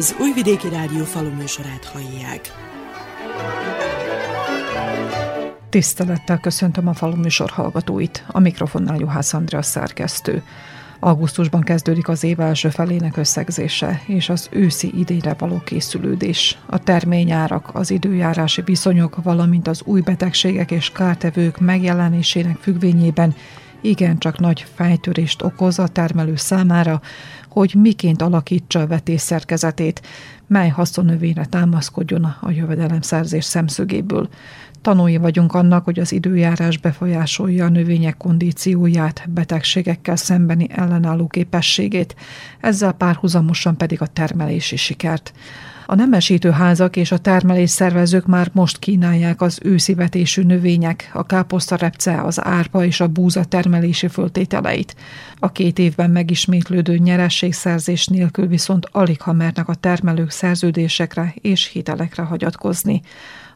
[0.00, 2.52] Az Újvidéki Rádió faluműsorát hallják.
[5.68, 8.24] Tisztelettel köszöntöm a faluműsor hallgatóit.
[8.26, 10.42] A mikrofonnál Juhász Andrea szerkesztő.
[11.00, 16.58] Augusztusban kezdődik az év első felének összegzése és az őszi idényre való készülődés.
[16.66, 23.34] A terményárak, az időjárási viszonyok, valamint az új betegségek és kártevők megjelenésének függvényében
[23.80, 27.00] igencsak nagy fejtörést okoz a termelő számára,
[27.50, 30.02] hogy miként alakítsa a vetés szerkezetét,
[30.46, 34.28] mely haszonnövényre támaszkodjon a jövedelemszerzés szemszögéből.
[34.82, 42.16] Tanúi vagyunk annak, hogy az időjárás befolyásolja a növények kondícióját, betegségekkel szembeni ellenálló képességét,
[42.60, 45.32] ezzel párhuzamosan pedig a termelési sikert.
[45.90, 51.26] A nemesítő házak és a termelés szervezők már most kínálják az őszi vetésű növények, a
[51.26, 54.96] káposztarepce, az árpa és a búza termelési föltételeit.
[55.38, 62.22] A két évben megismétlődő nyerességszerzés nélkül viszont alig ha mernek a termelők szerződésekre és hitelekre
[62.22, 63.02] hagyatkozni.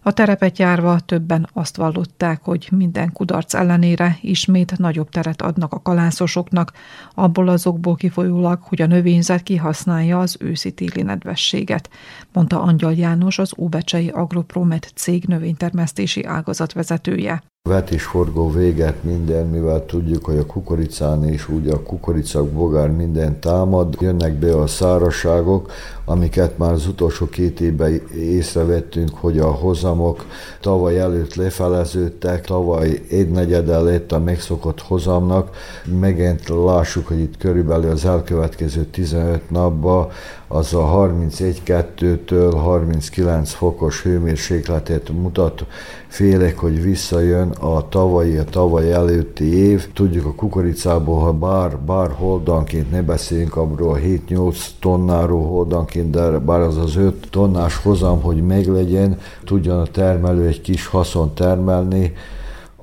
[0.07, 5.83] A terepet járva többen azt vallották, hogy minden kudarc ellenére ismét nagyobb teret adnak a
[5.83, 6.73] kalászosoknak,
[7.15, 11.91] abból azokból kifolyólag, hogy a növényzet kihasználja az őszi-téli nedvességet,
[12.33, 20.25] mondta Angyal János, az Óbecsei Agropromet cég növénytermesztési ágazat vezetője vetésforgó véget minden, mivel tudjuk,
[20.25, 25.73] hogy a kukoricán is úgy a kukoricak bogár minden támad, jönnek be a szárazságok,
[26.05, 30.27] amiket már az utolsó két évben észrevettünk, hogy a hozamok
[30.61, 35.57] tavaly előtt lefeleződtek, tavaly egy negyedel lett a megszokott hozamnak.
[36.01, 40.09] Megint lássuk, hogy itt körülbelül az elkövetkező 15 napban
[40.55, 45.67] az a 31-2-től 39 fokos hőmérsékletet mutat.
[46.09, 49.93] Félek, hogy visszajön a tavalyi, a tavaly előtti év.
[49.93, 53.99] Tudjuk a kukoricából, ha bár, bár holdanként ne beszéljünk abról
[54.29, 60.47] 7-8 tonnáról holdanként, de bár az az 5 tonnás hozam, hogy meglegyen, tudjon a termelő
[60.47, 62.13] egy kis haszon termelni,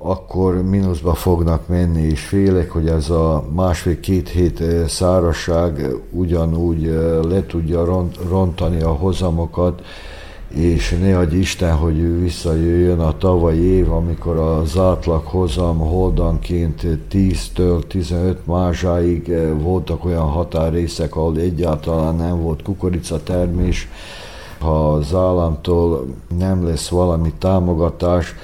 [0.04, 6.82] akkor mínuszba fognak menni, és félek, hogy ez a másfél-két hét szárasság ugyanúgy
[7.28, 9.82] le tudja rontani a hozamokat,
[10.48, 16.82] és ne adj Isten, hogy visszajöjjön a tavalyi év, amikor az átlag hozam holdanként
[17.12, 23.88] 10-től 15 mázsáig voltak olyan határrészek, ahol egyáltalán nem volt kukoricatermés.
[24.58, 26.06] Ha az államtól
[26.38, 28.34] nem lesz valami támogatás,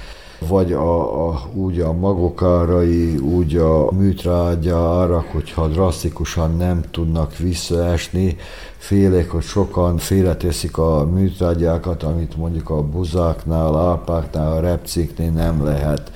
[0.47, 8.37] vagy a, a, úgy a magokárai, úgy a műtrágya árak, hogyha drasztikusan nem tudnak visszaesni,
[8.77, 16.11] félek, hogy sokan félreteszik a műtrágyákat, amit mondjuk a buzáknál, ápáknál, a repciknél nem lehet.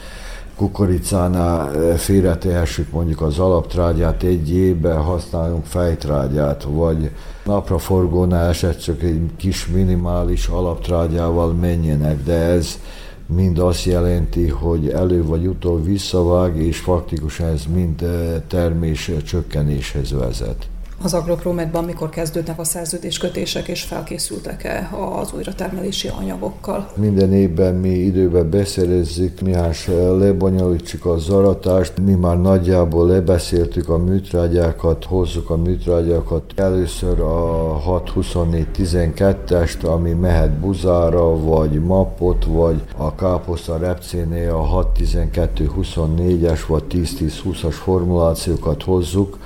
[0.55, 7.09] Kukoricánál eh, félretehessük mondjuk az alaptrágyát egy évben, használjunk fejtrágyát, vagy
[7.45, 12.79] napraforgónál eset csak egy kis minimális alaptrágyával menjenek, de ez
[13.25, 18.06] mind azt jelenti, hogy elő vagy utol visszavág, és faktikusan ez mind
[18.47, 20.67] termés csökkenéshez vezet.
[21.03, 26.91] Az Agroprometban mikor kezdődnek a szerződéskötések, és felkészültek-e az újratermelési anyagokkal?
[26.96, 29.88] Minden évben mi időben beszerezzük, miháns
[30.18, 31.94] lebonyolítsuk a zaratást.
[32.06, 36.44] Mi már nagyjából lebeszéltük a műtrágyákat, hozzuk a műtrágyákat.
[36.56, 46.84] Először a 6-24-12-est, ami mehet buzára, vagy mapot, vagy a káposzta repcénél a 6-12-24-es, vagy
[46.90, 49.38] 10-10-20-as formulációkat hozzuk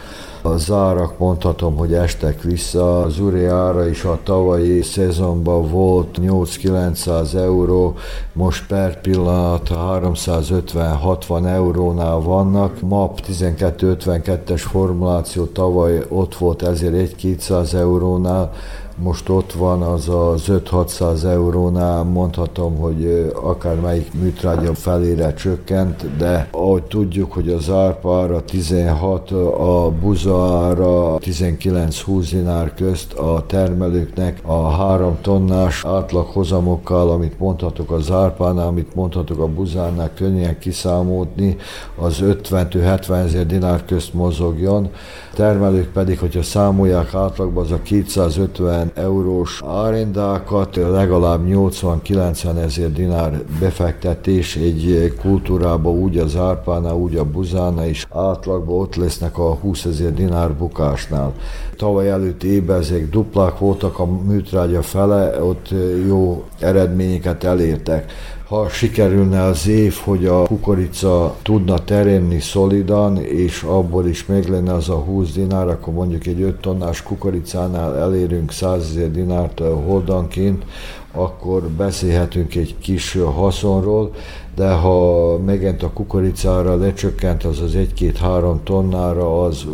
[0.47, 3.01] a zárak mondhatom, hogy estek vissza.
[3.01, 7.95] Az uri ára is a tavalyi szezonban volt 8-900 euró,
[8.33, 12.81] most per pillanat 350-60 eurónál vannak.
[12.81, 18.51] MAP 1252-es formuláció tavaly ott volt ezért 1-200 eurónál,
[18.99, 26.83] most ott van az az 5-600 eurónál, mondhatom, hogy akármelyik műtrágya felére csökkent, de ahogy
[26.83, 35.85] tudjuk, hogy az árpára 16, a buzára 19-20 dinár közt a termelőknek a 3 tonnás
[35.85, 41.55] átlaghozamokkal, amit mondhatok az árpánál, amit mondhatok a buzánál könnyen kiszámolni,
[41.95, 44.89] az 50-70 ezer dinár közt mozogjon.
[45.33, 54.55] Termelők pedig, hogyha számolják átlagban, az a 250 eurós árendákat, legalább 80-90 ezer dinár befektetés
[54.55, 60.13] egy kultúrába, úgy az árpánál, úgy a buzána is átlagban ott lesznek a 20 ezer
[60.13, 61.33] dinár bukásnál.
[61.77, 65.69] Tavaly előtt évben ezek duplák voltak, a műtrágya fele, ott
[66.07, 68.11] jó eredményeket elértek.
[68.47, 74.73] Ha sikerülne az év, hogy a kukorica tudna teremni szolidan, és abból is meg lenne
[74.73, 80.65] az a 20 dinár, akkor mondjuk egy 5 tonnás kukoricánál elérünk 100 ezer dinárt holdanként,
[81.11, 84.13] akkor beszélhetünk egy kis haszonról,
[84.57, 89.65] de ha megint a kukoricára lecsökkent az az 1-2-3 tonnára, az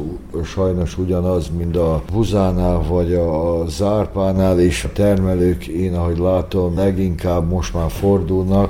[0.44, 7.50] sajnos ugyanaz, mint a buzánál vagy a zárpánál, és a termelők, én ahogy látom, leginkább
[7.50, 8.70] most már fordulnak,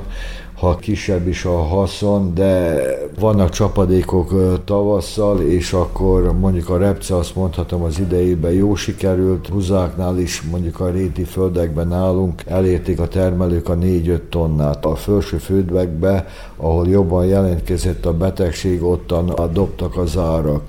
[0.64, 2.82] ha kisebb is a haszon, de
[3.20, 10.20] vannak csapadékok tavasszal, és akkor mondjuk a repce azt mondhatom az idejében jó sikerült, buzáknál
[10.20, 14.86] is mondjuk a réti földekben nálunk elérték a termelők a 4-5 tonnát.
[14.86, 16.28] A felső földekbe,
[16.58, 20.62] ahol jobban jelentkezett a betegség, ottan dobtak az árak.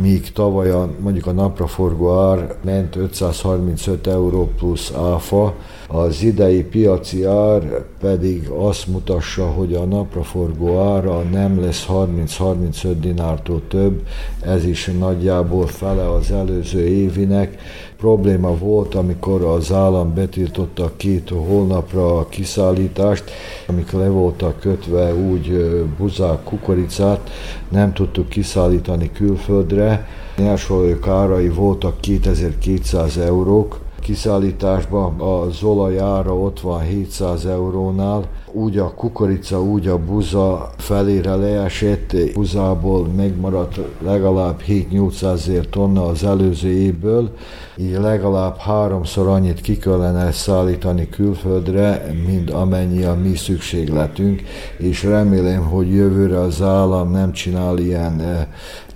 [0.00, 5.54] Míg tavaly a, mondjuk a napraforgó ár ment 535 euró plusz áfa,
[5.90, 13.62] az idei piaci ár pedig azt mutassa, hogy a napraforgó ára nem lesz 30-35 dinártól
[13.68, 14.06] több,
[14.40, 17.58] ez is nagyjából fele az előző évinek.
[17.96, 23.24] Probléma volt, amikor az állam betiltotta két hónapra a kiszállítást,
[23.66, 25.50] amikor le voltak kötve úgy
[25.98, 27.30] buzák, kukoricát,
[27.68, 30.08] nem tudtuk kiszállítani külföldre.
[30.36, 38.94] Nyersolajok árai voltak 2200 eurók, kiszállításban a zolaj ára ott van 700 eurónál, úgy a
[38.94, 47.30] kukorica, úgy a buza felére leesett, buzából megmaradt legalább 7-800 tonna az előző évből,
[47.76, 54.42] így legalább háromszor annyit ki kellene szállítani külföldre, mint amennyi a mi szükségletünk,
[54.78, 58.46] és remélem, hogy jövőre az állam nem csinál ilyen eh,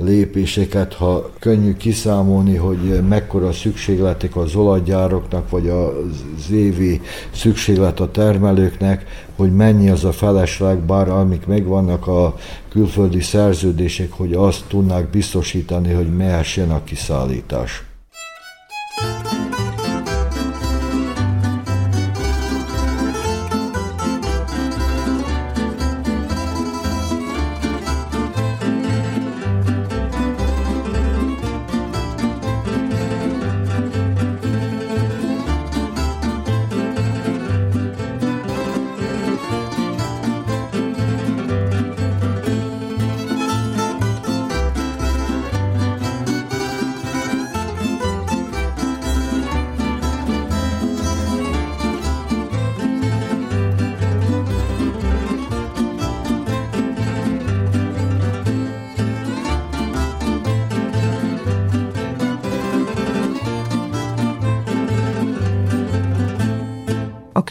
[0.04, 7.00] lépéseket, ha könnyű kiszámolni, hogy mekkora szükségletek az olajgyároknak, vagy az évi
[7.34, 9.04] szükséglet a termelőknek,
[9.36, 12.34] hogy mennyi az a felesleg, bár amik megvannak a
[12.68, 17.91] külföldi szerződések, hogy azt tudnák biztosítani, hogy mehessen a kiszállítás.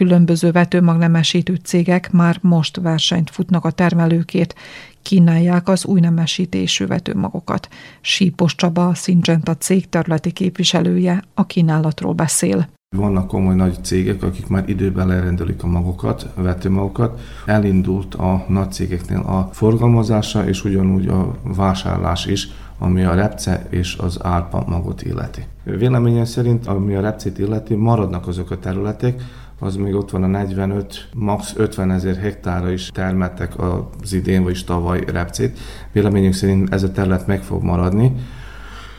[0.01, 4.53] Különböző vetőmagnemesítő cégek már most versenyt futnak a termelőkért,
[5.01, 7.67] kínálják az új nemesítésű vetőmagokat.
[8.01, 12.67] Sípos Csaba, a Syngenta cég területi képviselője a kínálatról beszél.
[12.97, 17.19] Vannak komoly nagy cégek, akik már időben lerendelik a magokat, vetőmagokat.
[17.45, 22.47] Elindult a nagy cégeknél a forgalmazása, és ugyanúgy a vásárlás is,
[22.77, 25.45] ami a repce és az árpa magot illeti.
[25.63, 29.21] Véleményem szerint, ami a repcét illeti, maradnak azok a területek,
[29.63, 34.63] az még ott van a 45, max 50 ezer hektára is termettek az idén, vagyis
[34.63, 35.59] tavaly repcét.
[35.91, 38.15] Véleményünk szerint ez a terület meg fog maradni.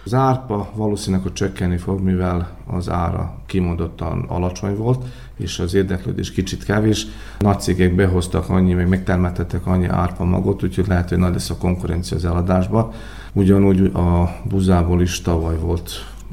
[0.04, 5.04] Az árpa valószínűleg, hogy csökkenni fog, mivel az ára kimondottan alacsony volt,
[5.36, 7.06] és az érdeklődés kicsit kevés.
[7.38, 11.56] Nagy cégek behoztak annyi, meg megtermeltettek annyi árpa magot, úgyhogy lehet, hogy nagy lesz a
[11.56, 12.92] konkurencia az eladásba.
[13.32, 15.90] Ugyanúgy a buzából is tavaly volt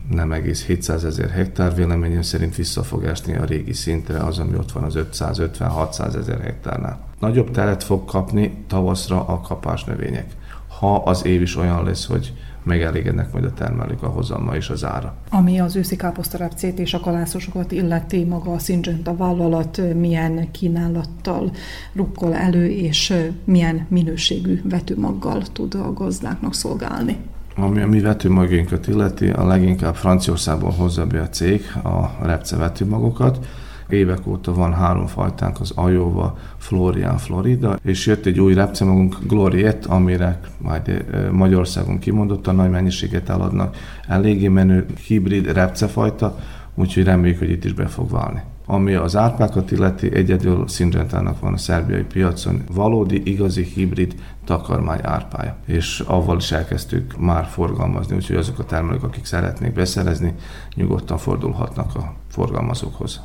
[0.09, 4.57] nem egész 700 ezer hektár, véleményem szerint vissza fog esni a régi szintre, az, ami
[4.57, 6.99] ott van az 550-600 ezer hektárnál.
[7.19, 10.35] Nagyobb teret fog kapni tavaszra a kapás növények,
[10.79, 14.85] ha az év is olyan lesz, hogy megelégednek majd a termelők a hozamma és az
[14.85, 15.15] ára.
[15.29, 21.51] Ami az őszi káposztarepcét és a kalászosokat illeti, maga a Syngenta vállalat milyen kínálattal
[21.93, 23.13] rukkol elő, és
[23.43, 27.17] milyen minőségű vetőmaggal tud a gazdáknak szolgálni.
[27.61, 33.47] Ami mi vetőmagjainkat illeti, a leginkább Franciaországból hozza be a cég a repce vetőmagokat.
[33.89, 39.85] Évek óta van három fajtánk, az Iowa, Florian, Florida, és jött egy új repcemagunk, Gloriet,
[39.85, 43.75] amire majd eh, Magyarországon kimondottan nagy mennyiséget eladnak.
[44.07, 46.39] Eléggé menő hibrid repcefajta,
[46.75, 48.41] úgyhogy reméljük, hogy itt is be fog válni.
[48.71, 55.57] Ami az árpákat illeti, egyedül Syngenta-nak van a szerbiai piacon valódi, igazi hibrid takarmány árpája.
[55.65, 60.33] És avval is elkezdtük már forgalmazni, úgyhogy azok a termelők, akik szeretnék beszerezni,
[60.75, 63.21] nyugodtan fordulhatnak a forgalmazókhoz.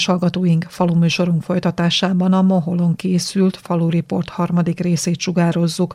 [0.00, 5.94] Kedves hallgatóink, faluműsorunk folytatásában a Moholon készült Falu Report harmadik részét sugározzuk.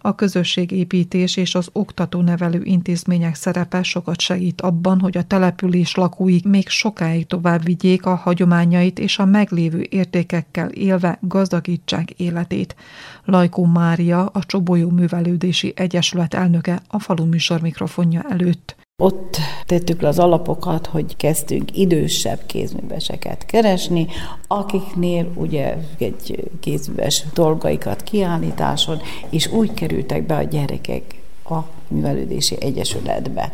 [0.00, 6.68] A közösségépítés és az oktató-nevelő intézmények szerepe sokat segít abban, hogy a település lakói még
[6.68, 12.76] sokáig tovább vigyék a hagyományait és a meglévő értékekkel élve gazdagítsák életét.
[13.24, 18.85] Lajkó Mária, a Csobolyó Művelődési Egyesület elnöke a falu műsor mikrofonja előtt.
[19.02, 19.36] Ott
[19.66, 24.06] tettük le az alapokat, hogy kezdtünk idősebb kézműveseket keresni,
[24.46, 29.00] akiknél ugye egy kézműves dolgaikat kiállításon,
[29.30, 33.50] és úgy kerültek be a gyerekek a művelődési egyesületbe.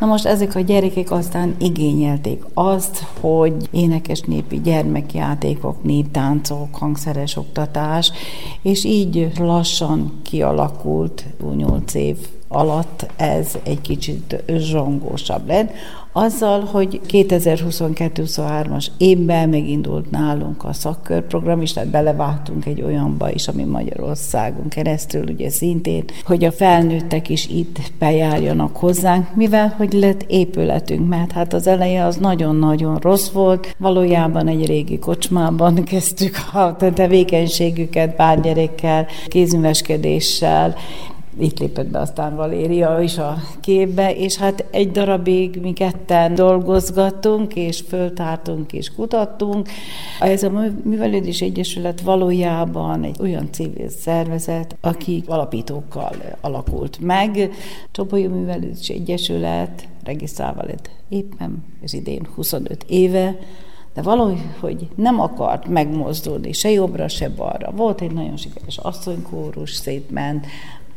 [0.00, 8.12] Na most ezek a gyerekek aztán igényelték azt, hogy énekes népi gyermekjátékok, néptáncok, hangszeres oktatás,
[8.62, 11.24] és így lassan kialakult
[11.56, 12.16] 8 év
[12.48, 15.70] alatt ez egy kicsit zsongósabb lett,
[16.16, 23.64] azzal, hogy 2022-23-as évben megindult nálunk a szakkörprogram is, tehát belevágtunk egy olyanba is, ami
[23.64, 31.08] Magyarországon keresztül ugye szintén, hogy a felnőttek is itt bejárjanak hozzánk, mivel hogy lett épületünk,
[31.08, 38.16] mert hát az eleje az nagyon-nagyon rossz volt, valójában egy régi kocsmában kezdtük a tevékenységüket
[38.16, 40.76] bárgyerekkel, kézműveskedéssel,
[41.38, 47.54] itt lépett be aztán Valéria is a képbe, és hát egy darabig mi ketten dolgozgattunk,
[47.54, 49.68] és föltártunk, és kutattunk.
[50.20, 50.50] Ez a
[50.82, 57.50] Művelődés Egyesület valójában egy olyan civil szervezet, aki alapítókkal alakult meg.
[57.92, 63.38] Csobolyó Művelődés Egyesület regisztrálva lett éppen, ez idén 25 éve,
[63.94, 67.70] de valahogy hogy nem akart megmozdulni, se jobbra, se balra.
[67.70, 70.46] Volt egy nagyon sikeres asszonykórus, szétment,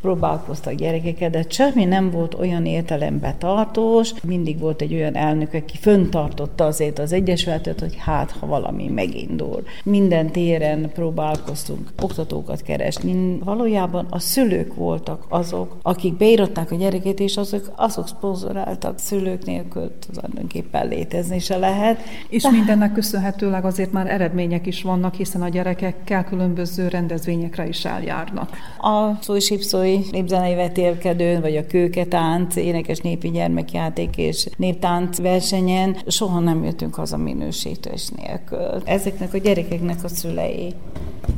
[0.01, 4.13] próbálkoztak gyerekeket, de semmi nem volt olyan értelembe tartós.
[4.23, 9.63] Mindig volt egy olyan elnök, aki föntartotta azért az Egyesületet, hogy hát, ha valami megindul.
[9.83, 13.37] Minden téren próbálkoztunk oktatókat keresni.
[13.43, 19.91] Valójában a szülők voltak azok, akik beíratták a gyereket, és azok, azok szponzoráltak szülők nélkül
[20.11, 22.01] tulajdonképpen létezni se lehet.
[22.29, 22.49] És De...
[22.49, 28.49] mindennek köszönhetőleg azért már eredmények is vannak, hiszen a gyerekekkel különböző rendezvényekre is eljárnak.
[28.81, 29.49] A szó és
[29.89, 36.95] Károly népzenei vetélkedőn, vagy a kőketánc, énekes népi gyermekjáték és néptánc versenyen soha nem jöttünk
[36.95, 38.81] haza minősítés nélkül.
[38.85, 40.73] Ezeknek a gyerekeknek a szülei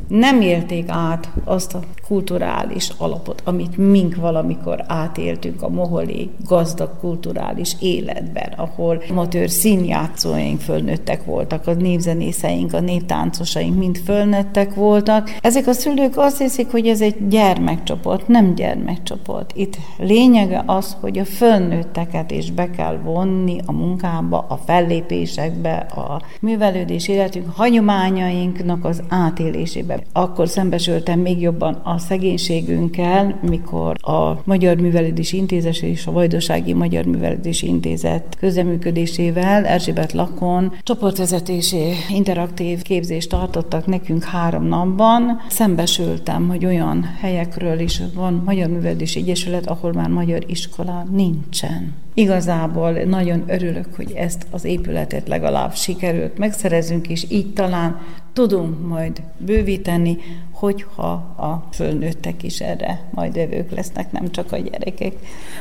[0.08, 7.76] nem élték át azt a kulturális alapot, amit mink valamikor átéltünk a moholi gazdag kulturális
[7.80, 15.36] életben, ahol amatőr színjátszóink fölnőttek voltak, a népzenészeink, a néptáncosaink mind fölnőttek voltak.
[15.40, 19.52] Ezek a szülők azt hiszik, hogy ez egy gyermekcsoport, nem gyermekcsoport.
[19.54, 26.22] Itt lényege az, hogy a fölnőtteket is be kell vonni a munkába, a fellépésekbe, a
[26.40, 30.02] művelődés életünk hagyományainknak az átélésébe.
[30.12, 37.04] Akkor szembesültem még jobban a szegénységünkkel, mikor a Magyar Művelődési Intézet és a Vajdasági Magyar
[37.04, 45.40] Művelődési Intézet közeműködésével Erzsébet Lakon csoportvezetési interaktív képzést tartottak nekünk három napban.
[45.48, 51.94] Szembesültem, hogy olyan helyekről is van Magyar Művelődési Egyesület, ahol már magyar iskola nincsen.
[52.14, 58.00] Igazából nagyon örülök, hogy ezt az épületet legalább sikerült megszerezünk, és így talán
[58.32, 60.18] tudunk majd bővíteni,
[60.50, 65.12] hogyha a fölnőttek is erre majd evők lesznek, nem csak a gyerekek.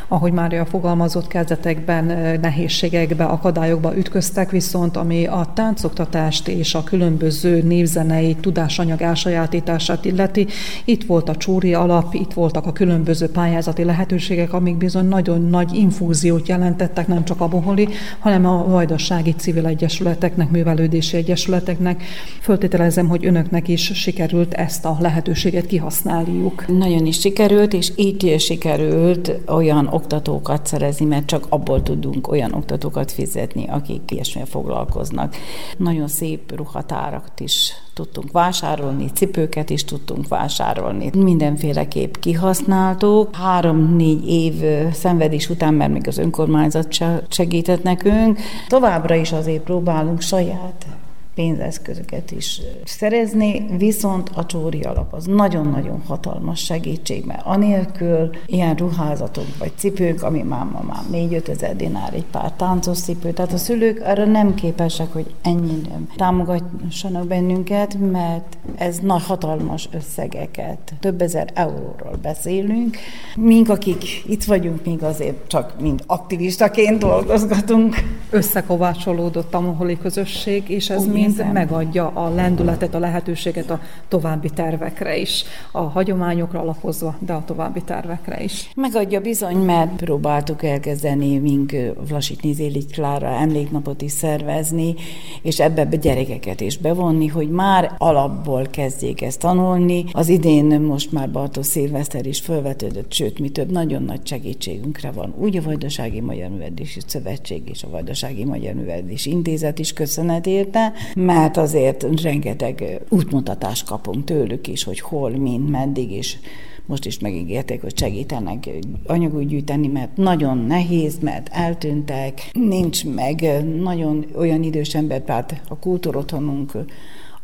[0.08, 2.06] Ahogy Mária fogalmazott, kezdetekben
[2.40, 10.48] nehézségekbe, akadályokba ütköztek, viszont ami a táncoktatást és a különböző névzenei tudásanyag elsajátítását illeti,
[10.86, 15.74] itt volt a csúri alap, itt voltak a különböző pályázati lehetőségek, amik bizony nagyon nagy
[15.74, 17.88] infúziót jelentettek nem csak a boholi,
[18.20, 22.04] hanem a vajdasági civil egyesületeknek, művelődési egyesületeknek.
[22.42, 26.68] Föltételezem, hogy önöknek is sikerült ezt a lehetőséget kihasználjuk.
[26.68, 33.12] Nagyon is sikerült, és így sikerült olyan oktatókat szerezni, mert csak abból tudunk olyan oktatókat
[33.12, 35.36] fizetni, akik ilyesmivel foglalkoznak.
[35.78, 41.10] Nagyon szép ruhatárat is tudtunk vásárolni, cipőket is tudtunk vásárolni.
[41.18, 43.36] Mindenféleképp kihasználtuk.
[43.36, 44.54] Három-négy év
[44.94, 46.88] szenvedés után, mert még az önkormányzat
[47.30, 50.86] segített nekünk, továbbra is azért próbálunk saját
[51.36, 59.46] pénzeszközöket is szerezni, viszont a csóri alap az nagyon-nagyon hatalmas segítség, mert anélkül ilyen ruházatok
[59.60, 63.58] vagy cipők, ami már ma már 4-5 ezer dinár egy pár táncos cipő, tehát a
[63.58, 71.50] szülők arra nem képesek, hogy ennyire támogassanak bennünket, mert ez nagy hatalmas összegeket, több ezer
[71.54, 72.98] euróról beszélünk.
[73.36, 77.96] Mink, akik itt vagyunk, még azért csak mind aktivistaként dolgozgatunk.
[78.30, 81.52] Összekovácsolódott a moholi közösség, és ez mi mind hiszem.
[81.52, 87.82] megadja a lendületet, a lehetőséget a további tervekre is, a hagyományokra alapozva, de a további
[87.82, 88.72] tervekre is.
[88.76, 91.76] Megadja bizony, mert próbáltuk elkezdeni mink
[92.08, 94.96] Vlasitni Zéli Klára emléknapot is szervezni,
[95.42, 100.06] és ebbe be gyerekeket is bevonni, hogy már alapból kezdjék ezt tanulni.
[100.12, 105.34] Az idén most már Bartos Szilveszter is felvetődött, sőt, mi több nagyon nagy segítségünkre van.
[105.38, 110.94] Úgy a Vajdasági Magyar Művelési Szövetség és a Vajdasági Magyar Művelési Intézet is köszönet érte,
[111.16, 116.40] mert azért rengeteg útmutatást kapunk tőlük is, hogy hol, mint, meddig is
[116.86, 118.70] most is megígérték, hogy segítenek
[119.06, 125.80] anyagot gyűjteni, mert nagyon nehéz, mert eltűntek, nincs meg nagyon olyan idős ember, tehát a
[125.80, 126.72] kultúrotthonunk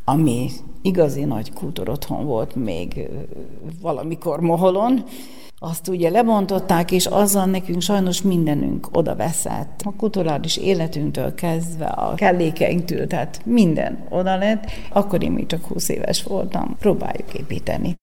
[0.10, 0.50] ami
[0.82, 3.10] igazi nagy kultúrotthon volt még
[3.82, 5.04] valamikor Moholon,
[5.60, 9.82] azt ugye lebontották, és azzal nekünk sajnos mindenünk oda veszett.
[9.84, 14.66] A kulturális életünktől kezdve, a kellékeinktől, tehát minden oda lett.
[14.92, 16.76] Akkor én még csak 20 éves voltam.
[16.80, 17.96] Próbáljuk építeni.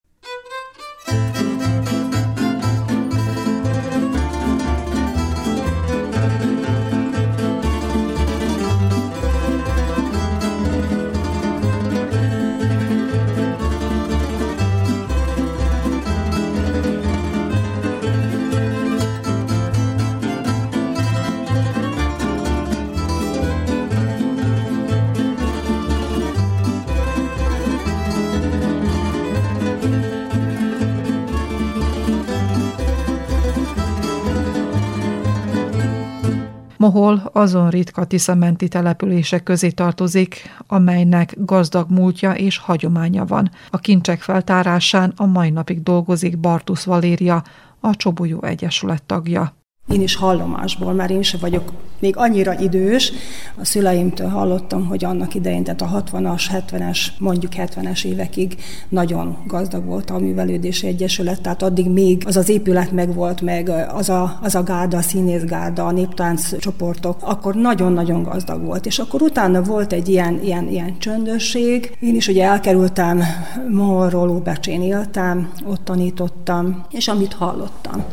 [36.76, 43.50] Mohol azon ritka tiszamenti települések közé tartozik, amelynek gazdag múltja és hagyománya van.
[43.71, 47.45] A kincsek feltárásán a mai napig dolgozik Bartusz Valéria,
[47.80, 49.63] a Csobolyó Egyesület tagja.
[49.88, 53.12] Én is hallomásból, mert én sem vagyok még annyira idős.
[53.56, 58.56] A szüleimtől hallottam, hogy annak idején, tehát a 60-as, 70-es, mondjuk 70-es évekig
[58.88, 63.68] nagyon gazdag volt a Művelődési Egyesület, tehát addig még az az épület meg volt, meg
[63.94, 68.86] az a, az a gárda, a színészgárda, a néptánc csoportok, akkor nagyon-nagyon gazdag volt.
[68.86, 71.97] És akkor utána volt egy ilyen, ilyen, ilyen csöndösség.
[72.00, 73.23] Én is ugye elkerültem
[73.70, 78.04] Morról, Óbecsén éltem, ott tanítottam, és amit hallottam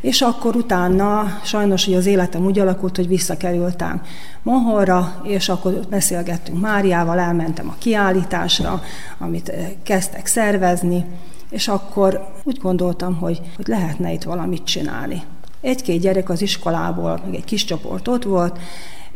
[0.00, 4.02] és akkor utána sajnos hogy az életem úgy alakult, hogy visszakerültem
[4.42, 8.82] Mohorra, és akkor beszélgettünk Máriával, elmentem a kiállításra,
[9.18, 11.04] amit eh, kezdtek szervezni,
[11.50, 15.22] és akkor úgy gondoltam, hogy, hogy lehetne itt valamit csinálni.
[15.60, 18.58] Egy-két gyerek az iskolából, még egy kis csoport ott volt,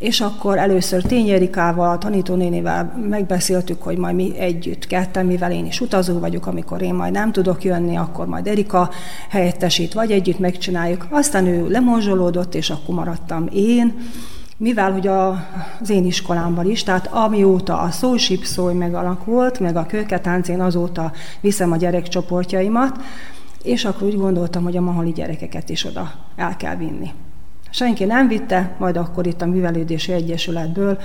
[0.03, 5.81] és akkor először Tényerikával, a tanítónénivel megbeszéltük, hogy majd mi együtt ketten, mivel én is
[5.81, 8.91] utazó vagyok, amikor én majd nem tudok jönni, akkor majd Erika
[9.29, 11.07] helyettesít, vagy együtt megcsináljuk.
[11.11, 13.95] Aztán ő lemorzsolódott, és akkor maradtam én,
[14.57, 15.29] mivel hogy a,
[15.81, 21.73] az én iskolámban is, tehát amióta a szósipszói megalakult, meg a kőketánc, én azóta viszem
[21.73, 22.97] a gyerekcsoportjaimat,
[23.63, 27.11] és akkor úgy gondoltam, hogy a mahali gyerekeket is oda el kell vinni.
[27.73, 30.99] Senki nem vitte, majd akkor itt a Művelődési Egyesületből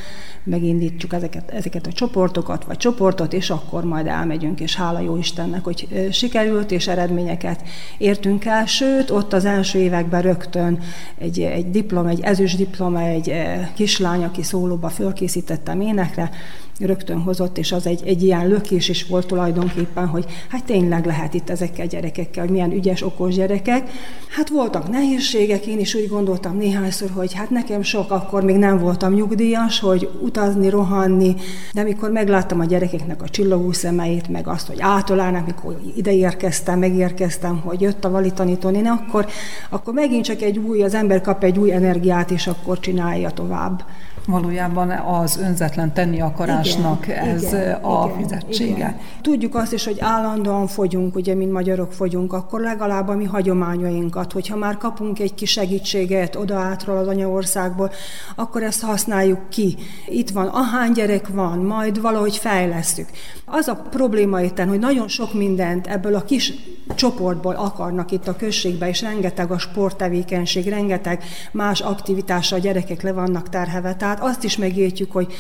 [0.44, 5.64] megindítjuk ezeket, ezeket a csoportokat, vagy csoportot, és akkor majd elmegyünk, és hála jó Istennek,
[5.64, 7.62] hogy sikerült, és eredményeket
[7.98, 8.66] értünk el.
[8.66, 10.80] Sőt, ott az első években rögtön
[11.18, 13.34] egy, egy diplom, egy ezüst diploma, egy
[13.74, 16.30] kislány, aki szólóba fölkészítettem énekre,
[16.80, 21.34] rögtön hozott, és az egy, egy ilyen lökés is volt tulajdonképpen, hogy hát tényleg lehet
[21.34, 23.90] itt ezekkel a gyerekekkel, hogy milyen ügyes, okos gyerekek.
[24.30, 28.80] Hát voltak nehézségek, én is úgy gondoltam néhányszor, hogy hát nekem sok, akkor még nem
[28.80, 31.36] voltam nyugdíjas, hogy utazni, rohanni,
[31.74, 36.80] de amikor megláttam a gyerekeknek a csillogó szemeit, meg azt, hogy átolálnak, mikor ide érkeztem,
[36.80, 39.26] megérkeztem, hogy jött a valitanítani, akkor,
[39.70, 43.84] akkor megint csak egy új, az ember kap egy új energiát, és akkor csinálja tovább
[44.28, 48.76] valójában az önzetlen tenni akarásnak igen, ez igen, a igen, fizetsége.
[48.76, 49.00] Igen.
[49.22, 54.32] Tudjuk azt is, hogy állandóan fogyunk, ugye, mint magyarok fogyunk, akkor legalább a mi hagyományainkat,
[54.32, 57.92] hogyha már kapunk egy kis segítséget oda átról az anyaországból,
[58.36, 59.78] akkor ezt használjuk ki.
[60.08, 63.08] Itt van, ahány gyerek van, majd valahogy fejlesztük.
[63.46, 66.54] Az a probléma itt, hogy nagyon sok mindent ebből a kis
[66.96, 73.12] csoportból akarnak itt a községbe, és rengeteg a sporttevékenység, rengeteg más aktivitása a gyerekek le
[73.12, 73.96] vannak terhelve.
[73.96, 75.34] Tehát azt is megértjük, hogy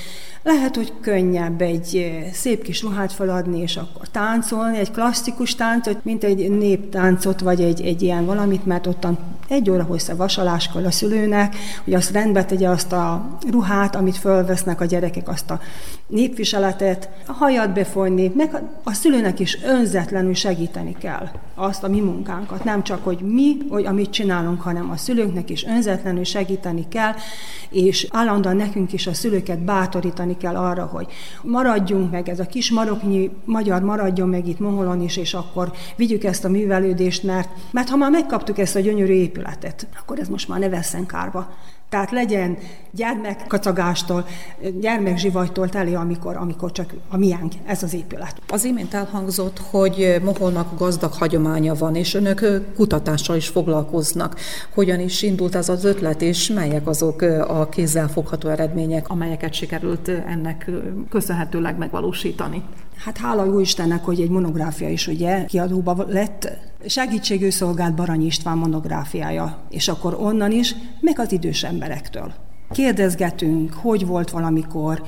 [0.47, 6.03] lehet, hogy könnyebb egy eh, szép kis ruhát feladni, és akkor táncolni, egy klasszikus táncot,
[6.03, 10.85] mint egy néptáncot, vagy egy, egy ilyen valamit, mert ottan egy óra hossza vasalás kell
[10.85, 15.59] a szülőnek, hogy azt rendbe tegye azt a ruhát, amit fölvesznek a gyerekek, azt a
[16.07, 22.63] népviseletet, a hajat befonni, meg a szülőnek is önzetlenül segíteni kell azt a mi munkánkat.
[22.63, 27.13] Nem csak, hogy mi, hogy amit csinálunk, hanem a szülőknek is önzetlenül segíteni kell,
[27.69, 31.07] és állandóan nekünk is a szülőket bátorítani kell arra, hogy
[31.41, 36.23] maradjunk meg, ez a kis maroknyi magyar maradjon meg itt Moholon is, és akkor vigyük
[36.23, 40.47] ezt a művelődést, mert, mert ha már megkaptuk ezt a gyönyörű épületet, akkor ez most
[40.47, 41.49] már ne vesszen kárba.
[41.89, 42.57] Tehát legyen
[42.91, 44.25] gyermekkacagástól,
[44.79, 48.41] gyermekzsivajtól teli, amikor, amikor csak a miénk, ez az épület.
[48.47, 54.39] Az imént elhangzott, hogy Moholnak gazdag hagyománya van, és önök kutatással is foglalkoznak.
[54.73, 60.69] Hogyan is indult ez az ötlet, és melyek azok a kézzelfogható eredmények, amelyeket sikerült ennek
[61.09, 62.63] köszönhetőleg megvalósítani?
[62.97, 66.49] Hát hála jó Istennek, hogy egy monográfia is ugye kiadóba lett.
[66.85, 72.33] Segítségű szolgált Barany István monográfiája, és akkor onnan is, meg az idős emberektől.
[72.71, 75.03] Kérdezgetünk, hogy volt valamikor,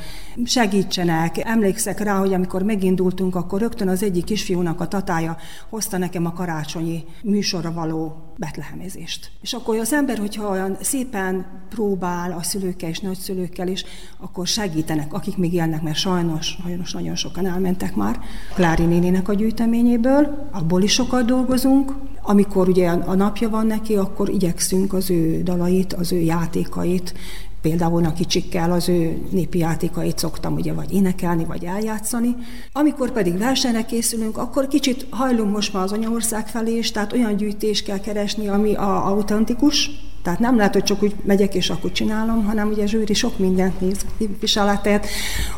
[0.46, 1.38] segítsenek.
[1.38, 5.38] Emlékszek rá, hogy amikor megindultunk, akkor rögtön az egyik kisfiúnak a tatája
[5.70, 9.32] hozta nekem a karácsonyi műsorra való betlehemezést.
[9.42, 13.86] És akkor az ember, hogyha olyan szépen próbál a szülőkkel és nagyszülőkkel is,
[14.18, 18.20] akkor segítenek, akik még élnek, mert sajnos, sajnos nagyon sokan elmentek már
[18.56, 21.94] Klári nénének a gyűjteményéből, abból is sokat dolgozunk.
[22.22, 27.14] Amikor ugye a napja van neki, akkor igyekszünk az ő dalait, az ő játékait
[27.62, 32.36] Például a kicsikkel az ő népi játékait szoktam ugye vagy énekelni, vagy eljátszani.
[32.72, 37.36] Amikor pedig versenyre készülünk, akkor kicsit hajlunk most már az anyaország felé is, tehát olyan
[37.36, 39.92] gyűjtést kell keresni, ami a autentikus,
[40.24, 43.82] tehát nem lehet, hogy csak úgy megyek és akkor csinálom, hanem ugye zsűri sok mindent
[43.82, 45.08] néz képviseletet,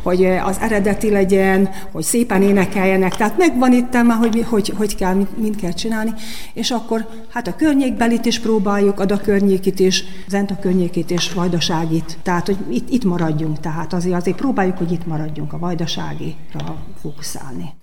[0.02, 3.16] hogy az eredeti legyen, hogy szépen énekeljenek.
[3.16, 6.14] Tehát megvan itt már, hogy, hogy, hogy kell, mind, mind kell csinálni.
[6.54, 11.34] És akkor hát a környékbelit is próbáljuk, ad a környékit is, Zent a környékét és
[11.34, 12.18] Vajdaságit.
[12.24, 13.60] Tehát, hogy itt, itt maradjunk.
[13.60, 17.81] Tehát azért, azért próbáljuk, hogy itt maradjunk a Vajdaságira fókuszálni.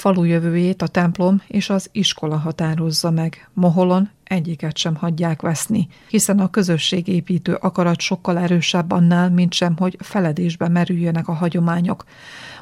[0.00, 3.48] Falu jövőjét a templom és az iskola határozza meg.
[3.52, 9.96] Moholon egyiket sem hagyják veszni, hiszen a közösségépítő akarat sokkal erősebb annál, mint sem, hogy
[9.98, 12.04] feledésbe merüljenek a hagyományok.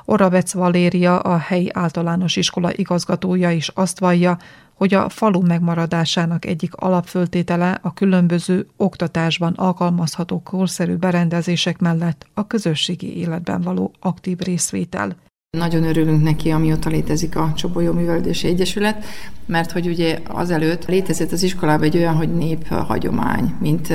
[0.04, 4.38] Oravec Valéria, a helyi általános iskola igazgatója is azt vallja,
[4.74, 13.18] hogy a falu megmaradásának egyik alapföltétele a különböző oktatásban alkalmazható korszerű berendezések mellett a közösségi
[13.18, 15.16] életben való aktív részvétel.
[15.56, 19.04] Nagyon örülünk neki, amióta létezik a Csobolyó Művelődési Egyesület,
[19.46, 23.92] mert hogy ugye azelőtt létezett az iskolában egy olyan, hogy néphagyomány, mint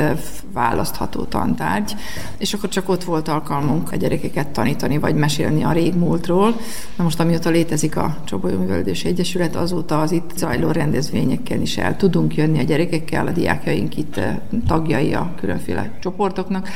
[0.54, 1.96] választható tantárgy,
[2.38, 6.56] és akkor csak ott volt alkalmunk a gyerekeket tanítani, vagy mesélni a régmúltról.
[6.96, 11.98] Na most amióta létezik a Csobolyó Művelődési Egyesület, azóta az itt zajló rendezvényekkel is el
[11.98, 14.20] tudunk jönni a gyerekekkel, a diákjaink itt
[14.68, 16.70] tagjai a különféle csoportoknak.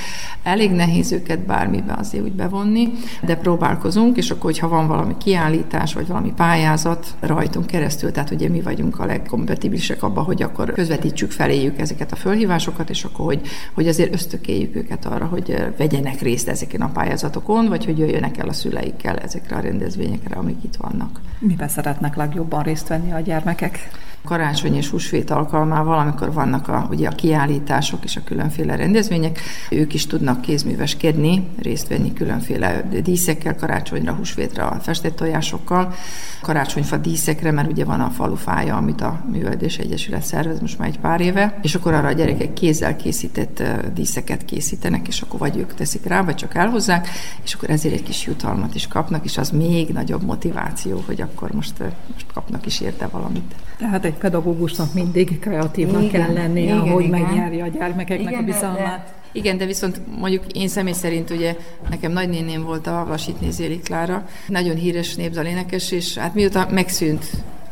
[0.43, 5.17] Elég nehéz őket bármibe azért úgy bevonni, de próbálkozunk, és akkor, hogyha ha van valami
[5.17, 10.71] kiállítás, vagy valami pályázat rajtunk keresztül, tehát ugye mi vagyunk a legkompatibilisek abban, hogy akkor
[10.71, 13.41] közvetítsük feléjük ezeket a fölhívásokat, és akkor hogy,
[13.73, 18.47] hogy azért ösztökéljük őket arra, hogy vegyenek részt ezeken a pályázatokon, vagy hogy jöjjönek el
[18.47, 21.19] a szüleikkel ezekre a rendezvényekre, amik itt vannak.
[21.39, 23.89] Miben szeretnek legjobban részt venni a gyermekek?
[24.25, 29.93] Karácsony és húsvét alkalmával, amikor vannak a, ugye a kiállítások és a különféle rendezvények, ők
[29.93, 35.93] is tudnak kézműveskedni, részt venni különféle díszekkel, karácsonyra, húsvétre a festett tojásokkal,
[36.41, 40.99] karácsonyfa díszekre, mert ugye van a falufája, amit a Műveldés Egyesület szervez most már egy
[40.99, 45.73] pár éve, és akkor arra a gyerekek kézzel készített díszeket készítenek, és akkor vagy ők
[45.73, 47.07] teszik rá, vagy csak elhozzák,
[47.43, 51.51] és akkor ezért egy kis jutalmat is kapnak, és az még nagyobb motiváció, hogy akkor
[51.51, 51.73] most,
[52.13, 53.55] most kapnak is érte valamit.
[53.77, 57.19] Tehát egy pedagógusnak mindig kreatívnak igen, kell lennie, igen, ahogy igen.
[57.19, 59.05] megnyerje a gyermekeknek igen, a bizalmát.
[59.05, 61.55] De, igen, de viszont mondjuk én személy szerint ugye
[61.89, 67.25] nekem nagynéném volt a Vasítné Zéli Klára, nagyon híres népzalénekes, és hát mióta megszűnt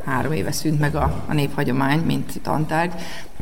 [0.05, 2.93] három éve szűnt meg a, a néphagyomány, mint tantárgy.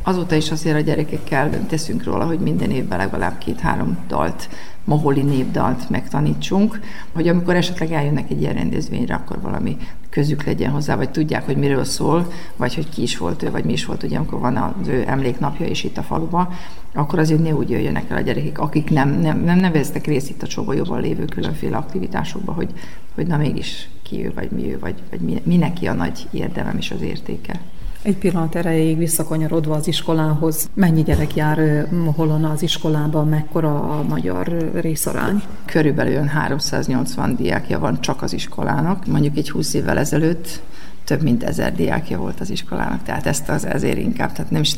[0.04, 4.50] Azóta is azért a gyerekekkel teszünk róla, hogy minden évben legalább két-három dalt
[4.84, 6.80] moholi népdalt megtanítsunk,
[7.14, 9.78] hogy amikor esetleg eljönnek egy ilyen rendezvényre, akkor valami
[10.14, 13.64] közük legyen hozzá, vagy tudják, hogy miről szól, vagy hogy ki is volt ő, vagy
[13.64, 16.54] mi is volt, ugye, amikor van az ő emléknapja is itt a faluba,
[16.94, 20.42] akkor azért ne úgy jöjjenek el a gyerekek, akik nem, nem, nem neveztek részt itt
[20.42, 22.70] a csobolyóban lévő különféle aktivitásokba, hogy,
[23.16, 26.28] hogy na mégis ki ő, vagy mi ő, vagy, vagy mi, mi neki a nagy
[26.32, 27.60] érdemem és az értéke.
[28.04, 34.72] Egy pillanat erejéig visszakanyarodva az iskolához, mennyi gyerek jár Moholon az iskolában, mekkora a magyar
[34.74, 35.44] részarány?
[35.66, 39.06] Körülbelül 380 diákja van csak az iskolának.
[39.06, 40.62] Mondjuk egy 20 évvel ezelőtt
[41.04, 44.76] több mint ezer diákja volt az iskolának, tehát ezt az ezért inkább, tehát nem is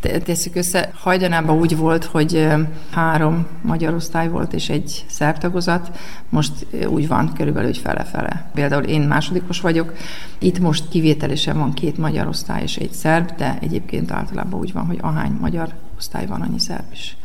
[0.00, 0.90] tesszük össze.
[0.94, 2.48] Hajdanában úgy volt, hogy
[2.90, 8.50] három magyar osztály volt és egy szerb tagozat, most úgy van körülbelül, hogy fele-fele.
[8.54, 9.92] Például én másodikos vagyok,
[10.38, 14.86] itt most kivételesen van két magyar osztály és egy szerb, de egyébként általában úgy van,
[14.86, 17.16] hogy ahány magyar osztály van, annyi szerb is.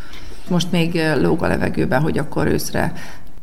[0.49, 2.93] Most még lóg a levegőben, hogy akkor őszre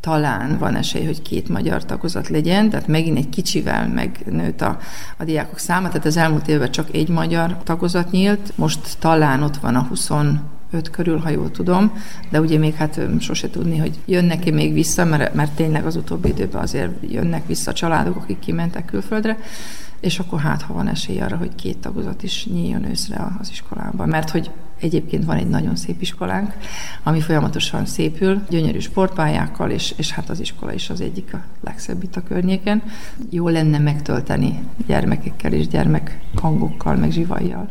[0.03, 4.79] talán van esély, hogy két magyar tagozat legyen, tehát megint egy kicsivel megnőtt a,
[5.17, 9.57] a diákok száma, tehát az elmúlt évben csak egy magyar tagozat nyílt, most talán ott
[9.57, 10.11] van a 20
[10.71, 11.93] öt körül, ha jól tudom,
[12.31, 16.29] de ugye még hát sose tudni, hogy jönnek-e még vissza, mert, mert tényleg az utóbbi
[16.29, 19.39] időben azért jönnek vissza a családok, akik kimentek külföldre,
[20.01, 24.09] és akkor hát, ha van esély arra, hogy két tagozat is nyíljon őszre az iskolában.
[24.09, 24.51] Mert hogy
[24.83, 26.55] egyébként van egy nagyon szép iskolánk,
[27.03, 32.03] ami folyamatosan szépül, gyönyörű sportpályákkal, és, és hát az iskola is az egyik a legszebb
[32.03, 32.83] itt a környéken.
[33.31, 37.69] Jó lenne megtölteni gyermekekkel és gyermekhangokkal, meg zsivajjal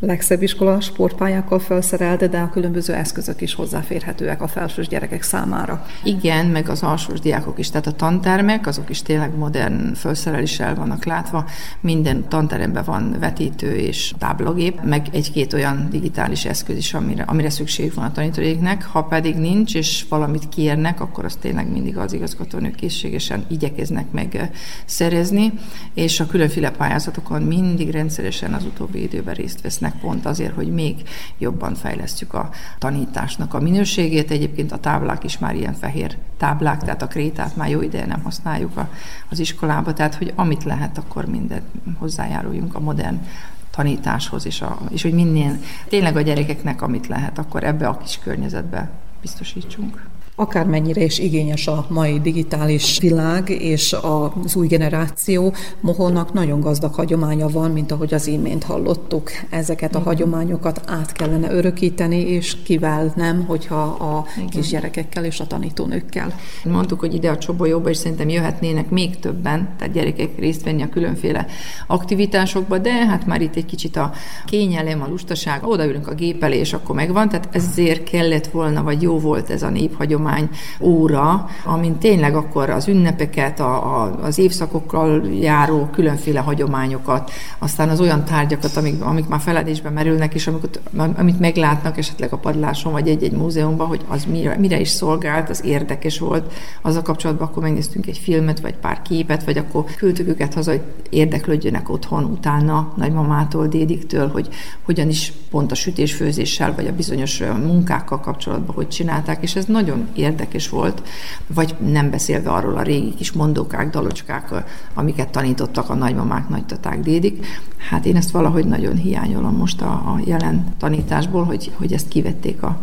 [0.00, 5.86] legszebb iskola sportpályákkal felszerelt, de a különböző eszközök is hozzáférhetőek a felsős gyerekek számára.
[6.04, 11.04] Igen, meg az alsós diákok is, tehát a tantermek, azok is tényleg modern felszereléssel vannak
[11.04, 11.44] látva,
[11.80, 17.94] minden tanteremben van vetítő és táblagép, meg egy-két olyan digitális eszköz is, amire, amire szükség
[17.94, 18.84] van a tanítójéknek.
[18.84, 24.50] Ha pedig nincs, és valamit kérnek, akkor azt tényleg mindig az igazgatónők készségesen igyekeznek meg
[24.84, 25.52] szerezni,
[25.94, 30.72] és a különféle pályázatokon mindig rendszeresen az utóbbi időben részt vesznek lesznek pont azért, hogy
[30.72, 31.02] még
[31.38, 34.30] jobban fejlesztjük a tanításnak a minőségét.
[34.30, 38.22] Egyébként a táblák is már ilyen fehér táblák, tehát a krétát már jó ideje nem
[38.22, 38.90] használjuk a,
[39.30, 41.64] az iskolába, tehát hogy amit lehet, akkor mindent
[41.98, 43.26] hozzájáruljunk a modern
[43.70, 45.56] tanításhoz, és, a, és hogy minél
[45.88, 50.06] tényleg a gyerekeknek, amit lehet, akkor ebbe a kis környezetbe biztosítsunk.
[50.40, 57.48] Akármennyire is igényes a mai digitális világ és az új generáció, Mohónak nagyon gazdag hagyománya
[57.48, 59.30] van, mint ahogy az imént hallottuk.
[59.50, 64.48] Ezeket a hagyományokat át kellene örökíteni, és kivel nem, hogyha a Igen.
[64.48, 66.34] kisgyerekekkel és a tanítónőkkel.
[66.64, 70.88] Mondtuk, hogy ide a csobolyóba, és szerintem jöhetnének még többen, tehát gyerekek részt venni a
[70.88, 71.46] különféle
[71.86, 74.12] aktivitásokba, de hát már itt egy kicsit a
[74.46, 79.02] kényelem, a lustaság, odaülünk a gép elé, és akkor megvan, tehát ezért kellett volna, vagy
[79.02, 80.48] jó volt ez a néphagyomány, tudomány
[80.80, 88.00] óra, amin tényleg akkor az ünnepeket, a, a, az évszakokkal járó különféle hagyományokat, aztán az
[88.00, 90.80] olyan tárgyakat, amik, amik már feledésbe merülnek, és amiket,
[91.16, 95.64] amit meglátnak esetleg a padláson, vagy egy-egy múzeumban, hogy az mire, mire is szolgált, az
[95.64, 96.52] érdekes volt.
[96.82, 100.70] Az a kapcsolatban akkor megnéztünk egy filmet, vagy pár képet, vagy akkor küldtük őket haza,
[100.70, 104.48] hogy érdeklődjönek otthon utána nagymamától, dédiktől, hogy
[104.82, 110.08] hogyan is pont a sütésfőzéssel, vagy a bizonyos munkákkal kapcsolatban, hogy csinálták, és ez nagyon
[110.18, 111.02] érdekes volt,
[111.46, 114.54] vagy nem beszélve arról a régi kis mondókák, dalocskák,
[114.94, 117.46] amiket tanítottak a nagymamák, nagytaták, dédik.
[117.76, 122.62] Hát én ezt valahogy nagyon hiányolom most a, a jelen tanításból, hogy, hogy ezt kivették
[122.62, 122.80] a,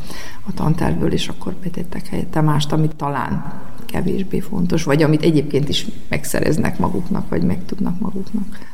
[0.47, 5.85] a tantervből, és akkor betettek helyette mást, amit talán kevésbé fontos, vagy amit egyébként is
[6.07, 8.73] megszereznek maguknak, vagy megtudnak maguknak.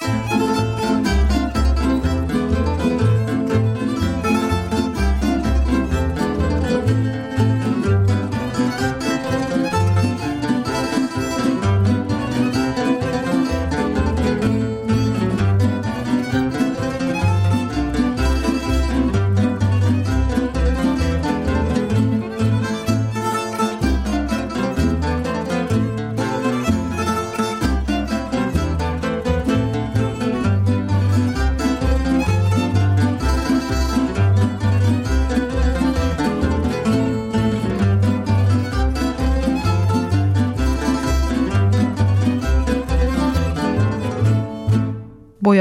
[0.00, 0.57] thank you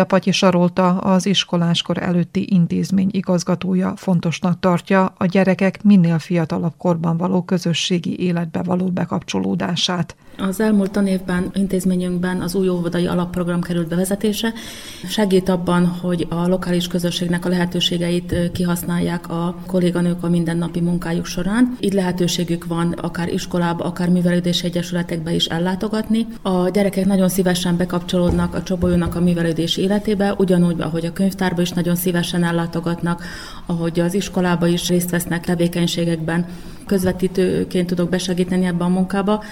[0.07, 7.43] Patyi Sarolta, az iskoláskor előtti intézmény igazgatója fontosnak tartja a gyerekek minél fiatalabb korban való
[7.43, 10.15] közösségi életbe való bekapcsolódását.
[10.37, 14.53] Az elmúlt tanévben intézményünkben az új óvodai alapprogram került bevezetése.
[15.07, 21.77] Segít abban, hogy a lokális közösségnek a lehetőségeit kihasználják a kolléganők a mindennapi munkájuk során.
[21.79, 26.27] Így lehetőségük van akár iskolába, akár művelődési egyesületekbe is ellátogatni.
[26.41, 31.71] A gyerekek nagyon szívesen bekapcsolódnak a csobolyónak a művelődési életébe, ugyanúgy, ahogy a könyvtárba is
[31.71, 33.23] nagyon szívesen ellátogatnak,
[33.65, 36.45] ahogy az iskolába is részt vesznek tevékenységekben
[36.87, 39.33] közvetítőként tudok besegíteni ebbe a munkába.
[39.33, 39.43] A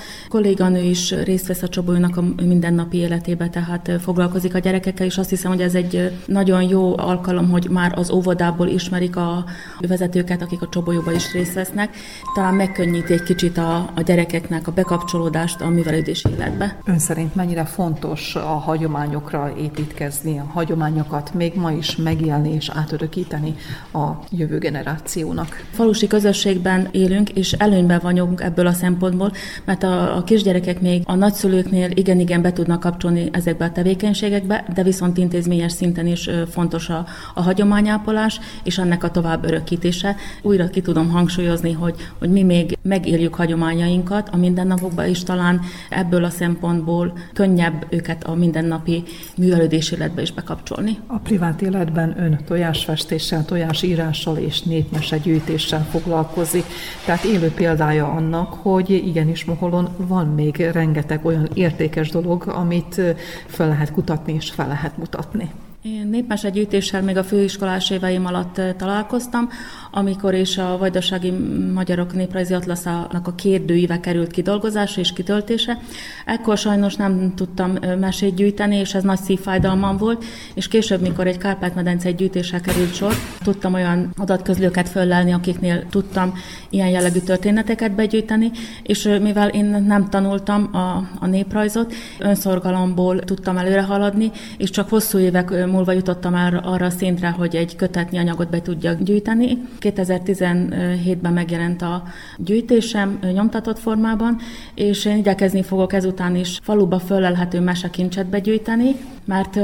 [0.75, 5.29] kolléganő is részt vesz a csobolynak a mindennapi életébe, tehát foglalkozik a gyerekekkel, és azt
[5.29, 9.45] hiszem, hogy ez egy nagyon jó alkalom, hogy már az óvodából ismerik a
[9.87, 11.95] vezetőket, akik a csobolyóban is részt vesznek.
[12.33, 16.77] Talán megkönnyíti egy kicsit a, a gyerekeknek a bekapcsolódást a művelődési életbe.
[16.85, 23.55] Ön szerint mennyire fontos a hagyományokra építkezni, a hagyományokat még ma is megélni és átörökíteni
[23.93, 25.65] a jövő generációnak?
[25.71, 29.31] Falusi közösségben élünk, és előnyben vagyunk ebből a szempontból,
[29.65, 30.23] mert a, a
[30.65, 36.07] kisgyerekek még a nagyszülőknél igen-igen be tudnak kapcsolni ezekbe a tevékenységekbe, de viszont intézményes szinten
[36.07, 40.15] is fontos a, a hagyományápolás és ennek a tovább örökítése.
[40.41, 46.23] Újra ki tudom hangsúlyozni, hogy, hogy mi még megéljük hagyományainkat a mindennapokban, és talán ebből
[46.23, 49.03] a szempontból könnyebb őket a mindennapi
[49.37, 50.97] művelődés életbe is bekapcsolni.
[51.07, 56.65] A privát életben ön tojásfestéssel, tojásírással és népmesegyűjtéssel foglalkozik.
[57.05, 63.01] Tehát élő példája annak, hogy igenis Moholon van még rengeteg olyan értékes dolog, amit
[63.45, 65.51] fel lehet kutatni és fel lehet mutatni.
[65.85, 69.49] Én népmesegyűjtéssel még a főiskolás éveim alatt találkoztam,
[69.91, 71.31] amikor is a Vajdasági
[71.73, 75.79] Magyarok Néprajzi Atlaszának a kérdőíve került kidolgozásra és kitöltése.
[76.25, 81.37] Ekkor sajnos nem tudtam mesét gyűjteni, és ez nagy szívfájdalmam volt, és később, mikor egy
[81.37, 86.33] Kárpát-medence gyűjtéssel került sor, tudtam olyan adatközlőket föllelni, akiknél tudtam
[86.69, 88.51] ilyen jellegű történeteket begyűjteni,
[88.83, 95.17] és mivel én nem tanultam a, a néprajzot, önszorgalomból tudtam előre haladni, és csak hosszú
[95.17, 99.57] évek múlva jutottam már arra a szintre, hogy egy kötetnyi anyagot be tudjak gyűjteni.
[99.79, 102.03] 2017-ben megjelent a
[102.37, 104.37] gyűjtésem nyomtatott formában,
[104.75, 109.59] és én igyekezni fogok ezután is faluba fölelhető mesekincset begyűjteni, mert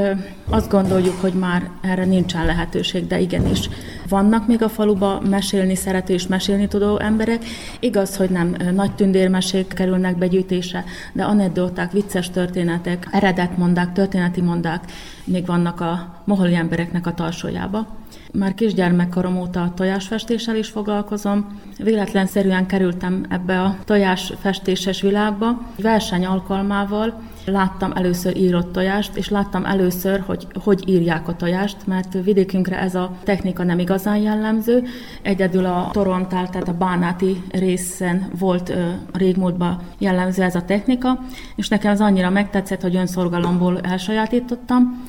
[0.50, 3.70] azt gondoljuk, hogy már erre nincsen lehetőség, de igenis
[4.10, 7.46] vannak még a faluba mesélni szerető és mesélni tudó emberek.
[7.80, 14.92] Igaz, hogy nem nagy tündérmesék kerülnek begyűjtésre, de anekdoták, vicces történetek, eredetmondák, történeti mondák
[15.24, 17.88] még vannak a moholi embereknek a talsójába.
[18.34, 21.60] Már kisgyermekkorom óta a tojásfestéssel is foglalkozom.
[21.78, 25.62] Véletlenszerűen kerültem ebbe a tojásfestéses világba.
[25.82, 32.14] Verseny alkalmával láttam először írott tojást, és láttam először, hogy hogy írják a tojást, mert
[32.24, 34.84] vidékünkre ez a technika nem igazán jellemző.
[35.22, 38.70] Egyedül a torontál, tehát a bánáti részen volt
[39.14, 41.20] a régmúltban jellemző ez a technika,
[41.56, 45.04] és nekem az annyira megtetszett, hogy önszorgalomból elsajátítottam,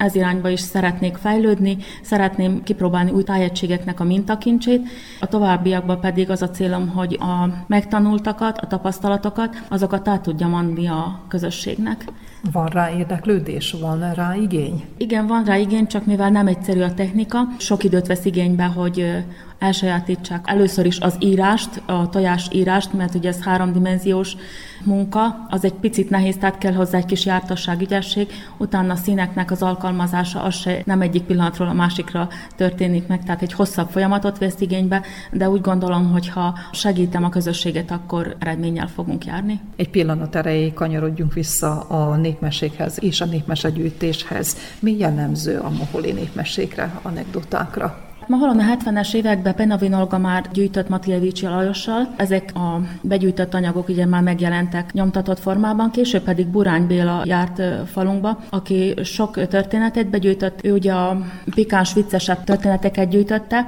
[0.00, 4.88] ez irányba is szeretnék fejlődni, szeretném kipróbálni új tájegységeknek a mintakincsét,
[5.20, 10.88] a továbbiakban pedig az a célom, hogy a megtanultakat, a tapasztalatokat, azokat át tudjam adni
[10.88, 12.04] a közösségnek.
[12.52, 14.84] Van rá érdeklődés, van rá igény?
[14.96, 19.24] Igen, van rá igény, csak mivel nem egyszerű a technika, sok időt vesz igénybe, hogy
[19.60, 24.36] elsajátítsák először is az írást, a tojás írást, mert ugye ez háromdimenziós
[24.84, 29.50] munka, az egy picit nehéz, tehát kell hozzá egy kis jártasság, ügyesség, utána a színeknek
[29.50, 34.38] az alkalmazása, az se nem egyik pillanatról a másikra történik meg, tehát egy hosszabb folyamatot
[34.38, 39.60] vesz igénybe, de úgy gondolom, hogy ha segítem a közösséget, akkor eredménnyel fogunk járni.
[39.76, 44.56] Egy pillanat erejéig kanyarodjunk vissza a népmesékhez és a népmesegyűjtéshez.
[44.80, 48.08] Mi jellemző a moholi népmesékre, anekdotákra?
[48.26, 52.14] Mahalon a 70-es években Penavin Olga már gyűjtött Matijevicsi Lajossal.
[52.16, 58.40] Ezek a begyűjtött anyagok ugye már megjelentek nyomtatott formában, később pedig Burány Béla járt falunkba,
[58.50, 60.64] aki sok történetet begyűjtött.
[60.64, 61.20] Ő ugye a
[61.54, 63.66] pikáns, viccesebb történeteket gyűjtötte,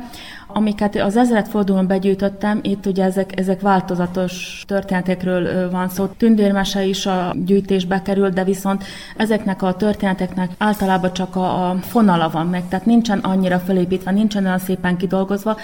[0.54, 6.06] Amiket az ezredfordulón begyűjtöttem, itt ugye ezek, ezek változatos történetekről van szó.
[6.06, 8.84] Tündérmese is a gyűjtésbe kerül, de viszont
[9.16, 14.44] ezeknek a történeteknek általában csak a, a fonala van meg, tehát nincsen annyira felépítve, nincsen
[14.44, 15.56] olyan szépen kidolgozva,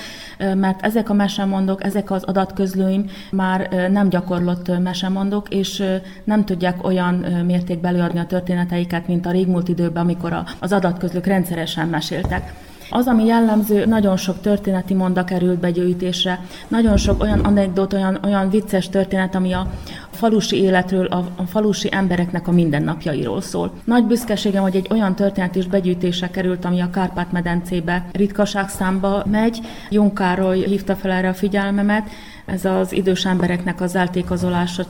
[0.55, 5.85] mert ezek a mesemondók, ezek az adatközlőim már nem gyakorlott mesemondók, és
[6.25, 7.15] nem tudják olyan
[7.47, 12.53] mértékben előadni a történeteiket, mint a régmúlt időben, amikor az adatközlők rendszeresen meséltek.
[12.91, 18.51] Az, ami jellemző, nagyon sok történeti monda került begyűjtésre, nagyon sok olyan anekdót, olyan, olyan
[18.51, 19.73] vicces történet, ami a
[20.11, 23.73] falusi életről, a, a falusi embereknek a mindennapjairól szól.
[23.85, 29.61] Nagy büszkeségem, hogy egy olyan történet is begyűjtésre került, ami a Kárpát-medencébe ritkaságszámba megy.
[29.91, 32.09] Junkároly hívta fel erre a figyelmemet,
[32.47, 34.85] ez az idős embereknek az eltékozolása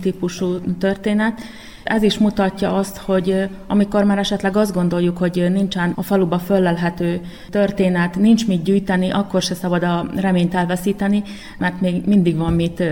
[0.00, 1.40] típusú történet,
[1.84, 7.20] ez is mutatja azt, hogy amikor már esetleg azt gondoljuk, hogy nincsen a faluba föllelhető
[7.50, 11.22] történet, nincs mit gyűjteni, akkor se szabad a reményt elveszíteni,
[11.58, 12.82] mert még mindig van mit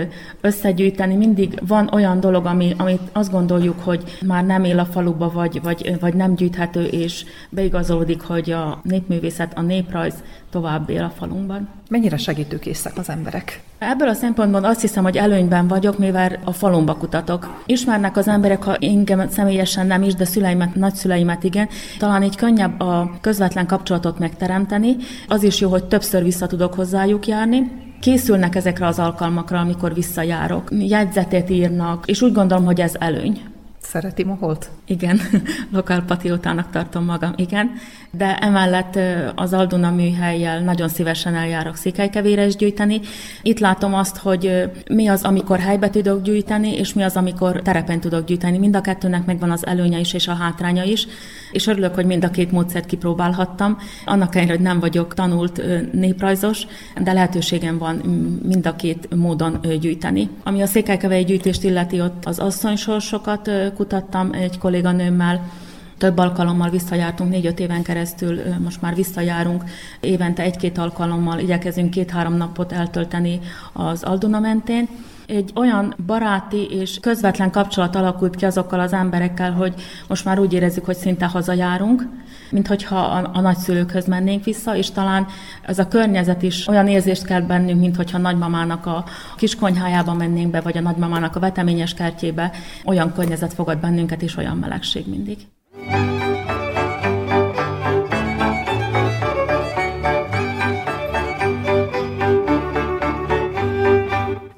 [0.40, 5.30] összegyűjteni, mindig van olyan dolog, ami, amit azt gondoljuk, hogy már nem él a faluba,
[5.30, 10.14] vagy, vagy, vagy nem gyűjthető, és beigazolódik, hogy a népművészet, a néprajz
[10.50, 11.68] tovább él a falunkban.
[11.88, 13.60] Mennyire segítőkészek az emberek?
[13.78, 17.62] Ebből a szempontból azt hiszem, hogy előnyben vagyok, mivel a falumba kutatok.
[17.66, 21.68] Ismernek az emberek, ha engem személyesen nem is, de szüleimet, nagyszüleimet igen.
[21.98, 24.96] Talán így könnyebb a közvetlen kapcsolatot megteremteni.
[25.28, 27.70] Az is jó, hogy többször vissza tudok hozzájuk járni.
[28.00, 30.68] Készülnek ezekre az alkalmakra, amikor visszajárok.
[30.70, 33.40] Jegyzetét írnak, és úgy gondolom, hogy ez előny.
[33.82, 34.70] Szereti Moholt?
[34.86, 35.20] Igen,
[35.72, 37.70] lokálpatriótának tartom magam, igen.
[38.10, 38.98] De emellett
[39.34, 43.00] az Alduna műhelyjel nagyon szívesen eljárok székelykevére is gyűjteni.
[43.42, 48.00] Itt látom azt, hogy mi az, amikor helybe tudok gyűjteni, és mi az, amikor terepen
[48.00, 48.58] tudok gyűjteni.
[48.58, 51.06] Mind a kettőnek megvan az előnye is és a hátránya is,
[51.52, 53.78] és örülök, hogy mind a két módszert kipróbálhattam.
[54.04, 55.62] Annak ellenére, hogy nem vagyok tanult
[55.92, 56.66] néprajzos,
[57.02, 57.94] de lehetőségem van
[58.42, 60.28] mind a két módon gyűjteni.
[60.42, 65.50] Ami a székelykevei gyűjtést illeti, ott az asszonysorsokat kutattam egy kolléganőmmel,
[65.98, 69.64] több alkalommal visszajártunk, négy-öt éven keresztül most már visszajárunk,
[70.00, 73.40] évente egy-két alkalommal igyekezünk két-három napot eltölteni
[73.72, 74.88] az Alduna mentén.
[75.30, 79.74] Egy olyan baráti és közvetlen kapcsolat alakult ki azokkal az emberekkel, hogy
[80.08, 82.08] most már úgy érezzük, hogy szinte hazajárunk,
[82.50, 85.26] mint hogyha a, a nagyszülőkhöz mennénk vissza, és talán
[85.62, 89.04] ez a környezet is olyan érzést kell bennünk, mint hogyha nagymamának a
[89.36, 92.50] kiskonyhájába mennénk be, vagy a nagymamának a veteményes kertjébe.
[92.84, 95.38] Olyan környezet fogad bennünket, és olyan melegség mindig.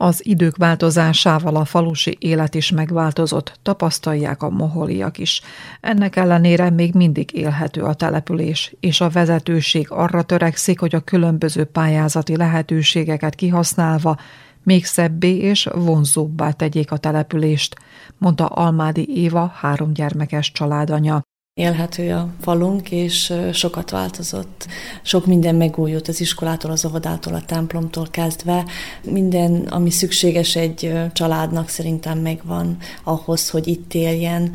[0.03, 5.41] Az idők változásával a falusi élet is megváltozott, tapasztalják a moholiak is.
[5.81, 11.65] Ennek ellenére még mindig élhető a település, és a vezetőség arra törekszik, hogy a különböző
[11.65, 14.17] pályázati lehetőségeket kihasználva
[14.63, 17.77] még szebbé és vonzóbbá tegyék a települést,
[18.19, 21.23] mondta Almádi Éva három gyermekes családanya.
[21.55, 24.67] Élhető a falunk, és sokat változott.
[25.03, 28.65] Sok minden megújult az iskolától, az óvodától, a templomtól kezdve.
[29.05, 34.55] Minden, ami szükséges egy családnak szerintem megvan ahhoz, hogy itt éljen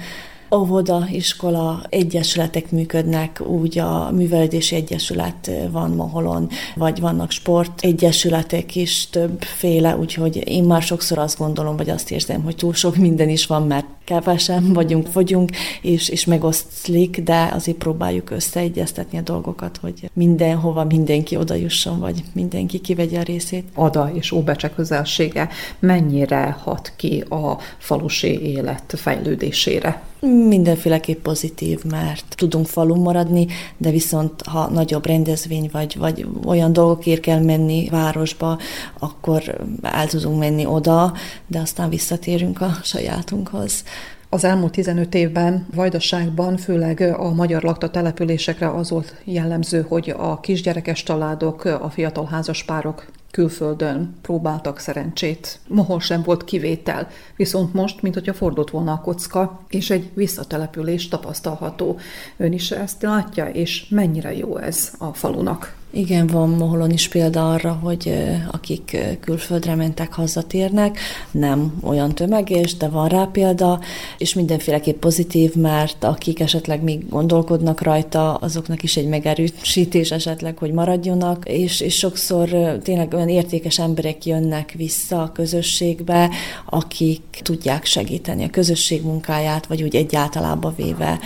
[0.55, 9.09] óvoda, iskola, egyesületek működnek, úgy a művelődési egyesület van Moholon, vagy vannak sport egyesületek is
[9.09, 13.45] többféle, úgyhogy én már sokszor azt gondolom, vagy azt érzem, hogy túl sok minden is
[13.45, 15.49] van, mert kevesen vagyunk, vagyunk,
[15.81, 22.23] és, és megosztlik, de azért próbáljuk összeegyeztetni a dolgokat, hogy mindenhova mindenki oda jusson, vagy
[22.33, 23.63] mindenki kivegye a részét.
[23.73, 25.49] Ada és Óbecse közelsége
[25.79, 30.01] mennyire hat ki a falusi élet fejlődésére?
[30.47, 33.47] Mindenféleképp pozitív, mert tudunk falun maradni,
[33.77, 38.57] de viszont ha nagyobb rendezvény vagy, vagy olyan dolgokért kell menni városba,
[38.99, 41.13] akkor el tudunk menni oda,
[41.47, 43.83] de aztán visszatérünk a sajátunkhoz.
[44.29, 50.39] Az elmúlt 15 évben Vajdaságban, főleg a magyar lakta településekre az volt jellemző, hogy a
[50.39, 55.59] kisgyerekes családok, a fiatal házaspárok külföldön próbáltak szerencsét.
[55.67, 61.07] Mohol sem volt kivétel, viszont most, mint hogyha fordult volna a kocka, és egy visszatelepülés
[61.07, 61.99] tapasztalható.
[62.37, 65.76] Ön is ezt látja, és mennyire jó ez a falunak?
[65.91, 68.13] Igen, van Moholon is példa arra, hogy
[68.51, 70.99] akik külföldre mentek, hazatérnek,
[71.31, 73.79] nem olyan tömeges, de van rá példa,
[74.17, 80.71] és mindenféleképp pozitív, mert akik esetleg még gondolkodnak rajta, azoknak is egy megerősítés esetleg, hogy
[80.71, 82.49] maradjonak, és, és sokszor
[82.83, 86.29] tényleg olyan értékes emberek jönnek vissza a közösségbe,
[86.65, 91.19] akik tudják segíteni a közösség munkáját, vagy úgy egyáltalában véve.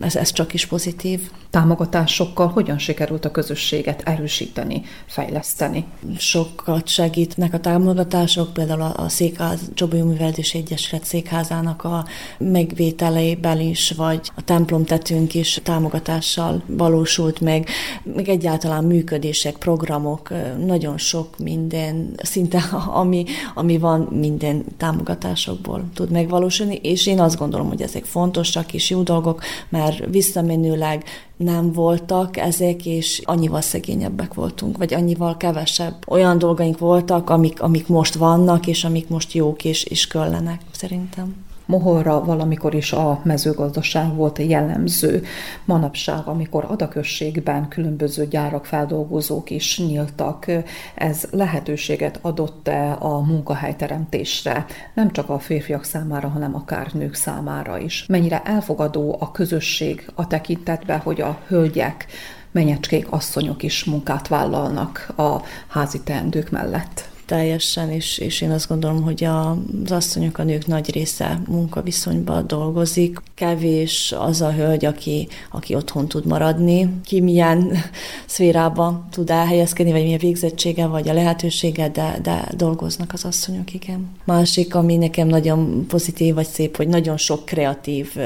[0.00, 1.30] Ez, ez csak is pozitív.
[1.50, 5.84] Támogatásokkal hogyan sikerült a közösséget erősíteni, fejleszteni?
[6.18, 12.04] Sokat segítnek a támogatások, például a Székház, Csobolyó Művelési Egyesület székházának a
[12.38, 17.68] megvételeiben is, vagy a templomtetőnk is támogatással valósult meg,
[18.14, 20.32] meg egyáltalán működések, programok,
[20.66, 22.58] nagyon sok minden, szinte
[23.02, 23.24] ami,
[23.54, 29.02] ami van, minden támogatásokból tud megvalósulni, és én azt gondolom, hogy ezek fontosak és jó
[29.02, 29.35] dolgok,
[29.68, 31.04] mert visszamenőleg
[31.36, 37.88] nem voltak ezek, és annyival szegényebbek voltunk, vagy annyival kevesebb olyan dolgaink voltak, amik, amik
[37.88, 41.45] most vannak, és amik most jók és, és köllenek, szerintem.
[41.66, 45.22] Mohorra valamikor is a mezőgazdaság volt jellemző.
[45.64, 50.46] Manapság, amikor adaközségben különböző gyárak, feldolgozók is nyíltak,
[50.94, 58.04] ez lehetőséget adott-e a munkahelyteremtésre, nem csak a férfiak számára, hanem akár nők számára is.
[58.08, 62.06] Mennyire elfogadó a közösség a tekintetben, hogy a hölgyek,
[62.50, 65.36] menyecskék, asszonyok is munkát vállalnak a
[65.68, 67.15] házi teendők mellett?
[67.26, 73.22] Teljesen, és, és én azt gondolom, hogy az asszonyok, a nők nagy része munkaviszonyban dolgozik.
[73.34, 77.72] Kevés az a hölgy, aki, aki otthon tud maradni, ki milyen
[78.26, 84.10] szférába tud elhelyezkedni, vagy milyen végzettsége, vagy a lehetősége, de, de dolgoznak az asszonyok, igen.
[84.24, 88.16] Másik, ami nekem nagyon pozitív, vagy szép, hogy nagyon sok kreatív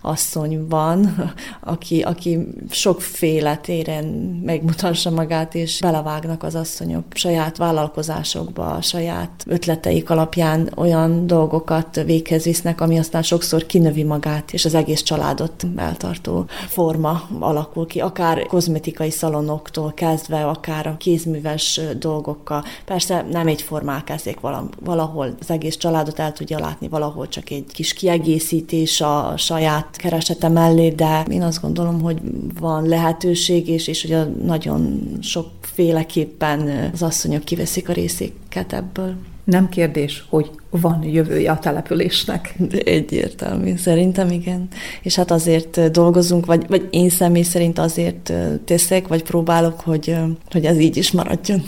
[0.00, 2.38] asszony van, aki, aki
[2.70, 4.04] sokféle téren
[4.44, 12.02] megmutassa magát, és belevágnak az asszonyok saját vállalkozások dolgokba a saját ötleteik alapján olyan dolgokat
[12.04, 18.00] véghez visznek, ami aztán sokszor kinövi magát, és az egész családot eltartó forma alakul ki,
[18.00, 22.64] akár kozmetikai szalonoktól kezdve, akár a kézműves dolgokkal.
[22.84, 24.40] Persze nem egyformák ezek
[24.80, 30.48] valahol az egész családot el tudja látni, valahol csak egy kis kiegészítés a saját keresete
[30.48, 32.20] mellé, de én azt gondolom, hogy
[32.60, 39.14] van lehetőség, és, és hogy a nagyon sokféleképpen az asszonyok kiveszik a részét őket ebből.
[39.44, 42.54] Nem kérdés, hogy van jövője a településnek.
[42.58, 44.68] De egyértelmű, szerintem igen.
[45.02, 48.32] És hát azért dolgozunk, vagy, vagy én személy szerint azért
[48.64, 50.16] teszek, vagy próbálok, hogy,
[50.50, 51.62] hogy ez így is maradjon.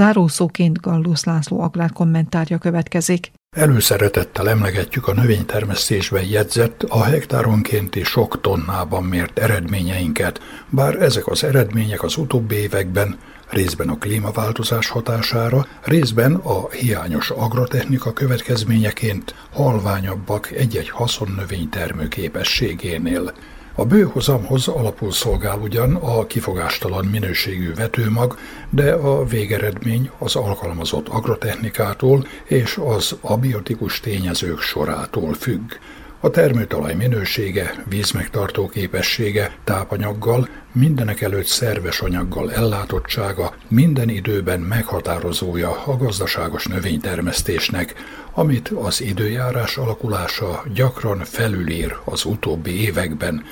[0.00, 3.30] Zárószóként Gallusz László agrár kommentárja következik.
[3.56, 12.02] Előszeretettel emlegetjük a növénytermesztésben jegyzett, a hektáronkénti sok tonnában mért eredményeinket, bár ezek az eredmények
[12.02, 13.18] az utóbbi években
[13.50, 23.32] részben a klímaváltozás hatására, részben a hiányos agrotechnika következményeként halványabbak egy-egy haszonnövény termőképességénél.
[23.80, 28.38] A bőhozamhoz alapul szolgál ugyan a kifogástalan minőségű vetőmag,
[28.70, 35.72] de a végeredmény az alkalmazott agrotechnikától és az abiotikus tényezők sorától függ.
[36.20, 45.96] A termőtalaj minősége, vízmegtartó képessége, tápanyaggal, mindenek előtt szerves anyaggal ellátottsága minden időben meghatározója a
[45.96, 47.94] gazdaságos növénytermesztésnek,
[48.34, 53.44] amit az időjárás alakulása gyakran felülír az utóbbi években,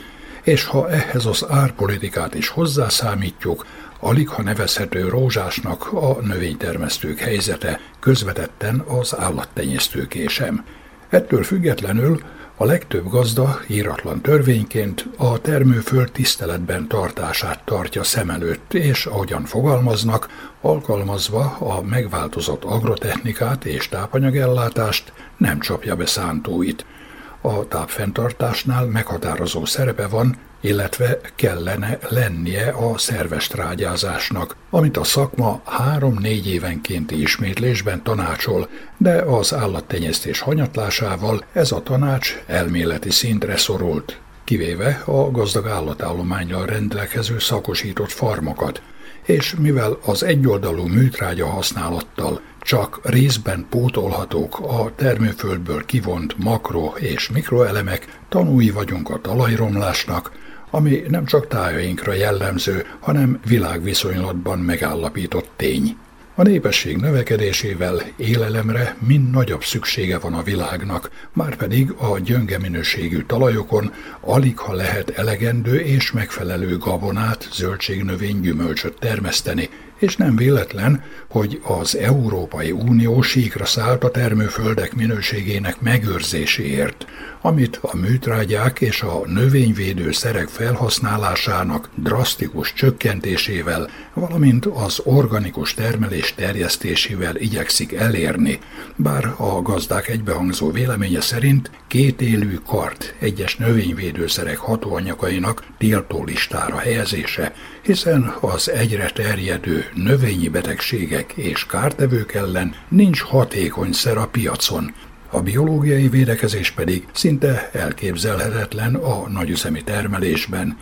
[0.48, 3.66] és ha ehhez az árpolitikát is hozzászámítjuk,
[4.00, 10.64] alig ha nevezhető rózsásnak a növénytermesztők helyzete közvetetten az állattenyésztőké sem.
[11.08, 12.22] Ettől függetlenül
[12.56, 20.28] a legtöbb gazda íratlan törvényként a termőföld tiszteletben tartását tartja szem előtt, és ahogyan fogalmaznak,
[20.60, 26.84] alkalmazva a megváltozott agrotechnikát és tápanyagellátást nem csapja be szántóit–
[27.40, 36.48] a tápfenntartásnál meghatározó szerepe van, illetve kellene lennie a szerves trágyázásnak, amit a szakma három-négy
[36.48, 45.30] évenkénti ismétlésben tanácsol, de az állattenyésztés hanyatlásával ez a tanács elméleti szintre szorult, kivéve a
[45.30, 48.82] gazdag állatállományjal rendelkező szakosított farmokat,
[49.22, 58.18] és mivel az egyoldalú műtrágya használattal csak részben pótolhatók a termőföldből kivont makro- és mikroelemek,
[58.28, 60.32] tanúi vagyunk a talajromlásnak,
[60.70, 65.96] ami nem csak tájainkra jellemző, hanem világviszonylatban megállapított tény.
[66.38, 73.92] A népesség növekedésével élelemre mind nagyobb szüksége van a világnak, márpedig a gyönge minőségű talajokon
[74.20, 79.68] alig ha lehet elegendő és megfelelő gabonát, zöldségnövény gyümölcsöt termeszteni,
[79.98, 87.06] és nem véletlen, hogy az Európai Unió síkra szállt a termőföldek minőségének megőrzéséért,
[87.40, 97.36] amit a műtrágyák és a növényvédő szerek felhasználásának drasztikus csökkentésével, valamint az organikus termelés terjesztésével
[97.36, 98.58] igyekszik elérni,
[98.96, 107.52] bár a gazdák egybehangzó véleménye szerint két élő kart egyes növényvédőszerek hatóanyagainak tiltó listára helyezése,
[107.82, 114.94] hiszen az egyre terjedő növényi betegségek és kártevők ellen nincs hatékony szer a piacon,
[115.30, 120.78] a biológiai védekezés pedig szinte elképzelhetetlen a nagyüzemi termelésben,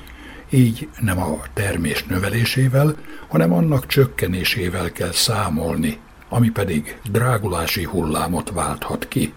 [0.50, 2.94] így nem a termés növelésével,
[3.28, 9.32] hanem annak csökkenésével kell számolni, ami pedig drágulási hullámot válthat ki.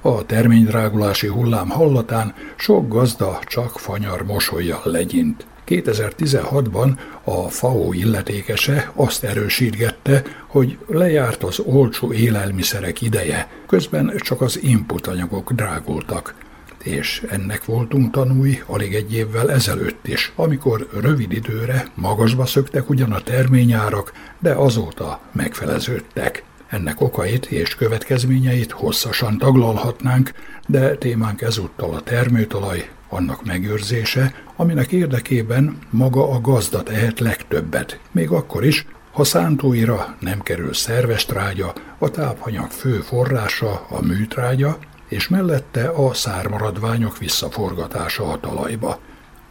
[0.00, 5.46] A terménydrágulási hullám hallatán sok gazda csak fanyar mosolyjal legyint.
[5.68, 14.62] 2016-ban a FAO illetékese azt erősítgette, hogy lejárt az olcsó élelmiszerek ideje, közben csak az
[14.62, 16.34] input anyagok drágultak.
[16.82, 23.12] És ennek voltunk tanúi alig egy évvel ezelőtt is, amikor rövid időre magasba szöktek ugyan
[23.12, 26.44] a terményárak, de azóta megfeleződtek.
[26.68, 30.32] Ennek okait és következményeit hosszasan taglalhatnánk,
[30.66, 38.30] de témánk ezúttal a termőtalaj, annak megőrzése, aminek érdekében maga a gazda tehet legtöbbet, még
[38.30, 44.78] akkor is, ha szántóira nem kerül szerves trágya, a tápanyag fő forrása a műtrágya,
[45.08, 48.98] és mellette a szármaradványok visszaforgatása a talajba.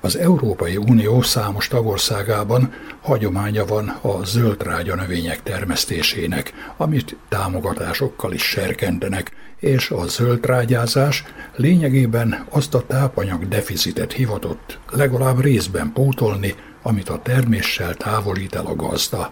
[0.01, 9.31] Az Európai Unió számos tagországában hagyománya van a zöldrágya növények termesztésének, amit támogatásokkal is serkentenek,
[9.59, 11.23] és a zöldrágyázás
[11.55, 18.75] lényegében azt a tápanyag deficitet hivatott legalább részben pótolni, amit a terméssel távolít el a
[18.75, 19.31] gazda.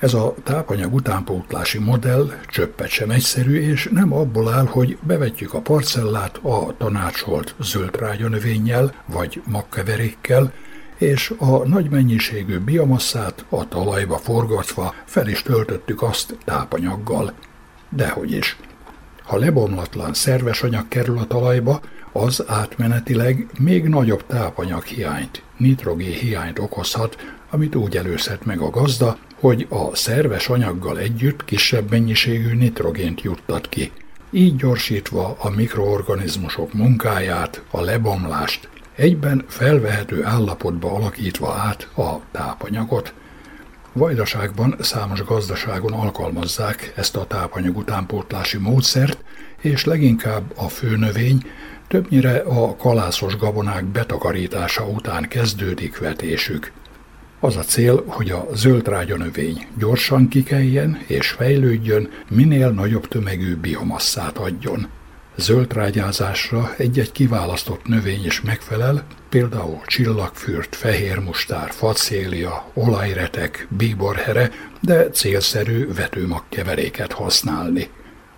[0.00, 5.60] Ez a tápanyag utánpótlási modell csöppet sem egyszerű, és nem abból áll, hogy bevetjük a
[5.60, 10.52] parcellát a tanácsolt zöldrágya növényjel vagy magkeverékkel,
[10.96, 17.32] és a nagy mennyiségű biomasszát a talajba forgatva fel is töltöttük azt tápanyaggal.
[17.88, 18.56] Dehogy is.
[19.22, 21.80] Ha lebomlatlan szerves anyag kerül a talajba,
[22.12, 27.16] az átmenetileg még nagyobb tápanyag hiányt, nitrogén hiányt okozhat,
[27.50, 33.68] amit úgy előzhet meg a gazda, hogy a szerves anyaggal együtt kisebb mennyiségű nitrogént juttat
[33.68, 33.92] ki,
[34.30, 43.14] így gyorsítva a mikroorganizmusok munkáját, a lebomlást, egyben felvehető állapotba alakítva át a tápanyagot.
[43.92, 49.24] Vajdaságban számos gazdaságon alkalmazzák ezt a tápanyag utánpótlási módszert,
[49.60, 51.42] és leginkább a főnövény,
[51.88, 56.72] többnyire a kalászos gabonák betakarítása után kezdődik vetésük.
[57.42, 64.38] Az a cél, hogy a zöldrágya növény gyorsan kikeljen és fejlődjön, minél nagyobb tömegű biomasszát
[64.38, 64.88] adjon.
[65.36, 77.12] Zöldrágyázásra egy-egy kiválasztott növény is megfelel, például csillagfürt, fehérmustár, facélia, olajretek, bíborhere, de célszerű vetőmagkeveréket
[77.12, 77.88] használni.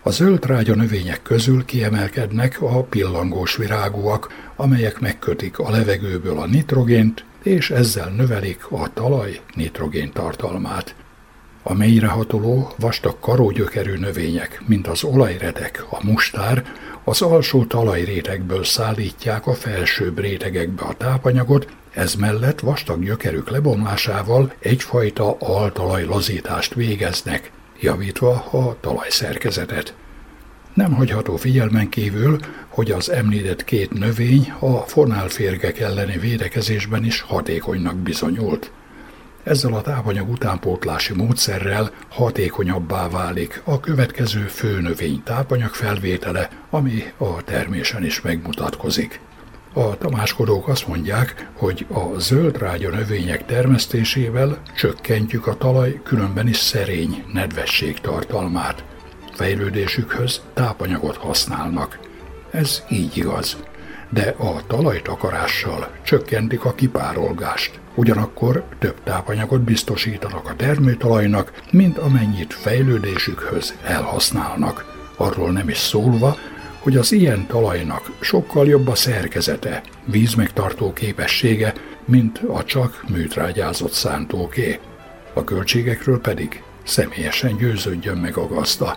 [0.03, 7.71] A zöldrágya növények közül kiemelkednek a pillangós virágúak, amelyek megkötik a levegőből a nitrogént, és
[7.71, 10.95] ezzel növelik a talaj nitrogén tartalmát.
[11.63, 16.65] A mélyrehatoló, vastag karógyökerű növények, mint az olajredek, a mustár,
[17.05, 25.37] az alsó talajrétegből szállítják a felsőbb rétegekbe a tápanyagot, ez mellett vastag gyökerük lebomlásával egyfajta
[25.39, 29.95] altalaj lazítást végeznek, javítva a talajszerkezetet.
[30.75, 37.97] Nem hagyható figyelmen kívül, hogy az említett két növény a fonálférgek elleni védekezésben is hatékonynak
[37.97, 38.71] bizonyult.
[39.43, 48.05] Ezzel a tápanyag utánpótlási módszerrel hatékonyabbá válik a következő főnövény tápanyag felvétele, ami a termésen
[48.05, 49.21] is megmutatkozik.
[49.73, 57.25] A tamáskodók azt mondják, hogy a zöldrágya növények termesztésével csökkentjük a talaj különben is szerény
[57.33, 58.85] nedvesség tartalmát.
[59.33, 61.99] Fejlődésükhöz tápanyagot használnak.
[62.51, 63.57] Ez így igaz.
[64.11, 67.81] De a talajtakarással csökkentik a kipárolgást.
[67.95, 74.85] Ugyanakkor több tápanyagot biztosítanak a termőtalajnak, mint amennyit fejlődésükhöz elhasználnak.
[75.17, 76.37] Arról nem is szólva,
[76.79, 81.75] hogy az ilyen talajnak sokkal jobb a szerkezete, vízmegtartó képessége,
[82.05, 84.81] mint a csak műtrágyázott szántóké.
[85.35, 88.97] A költségekről pedig személyesen győződjön meg a gazda.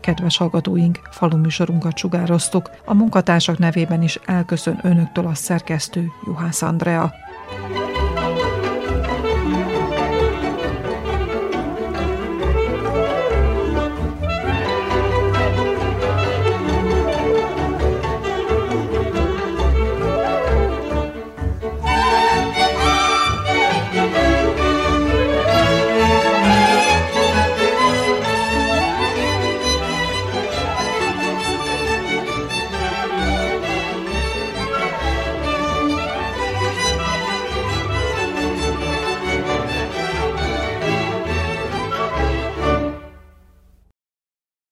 [0.00, 2.70] Kedves hallgatóink, faluműsorunkat sugároztuk.
[2.84, 7.12] A munkatársak nevében is elköszön önöktől a szerkesztő Juhász Andrea.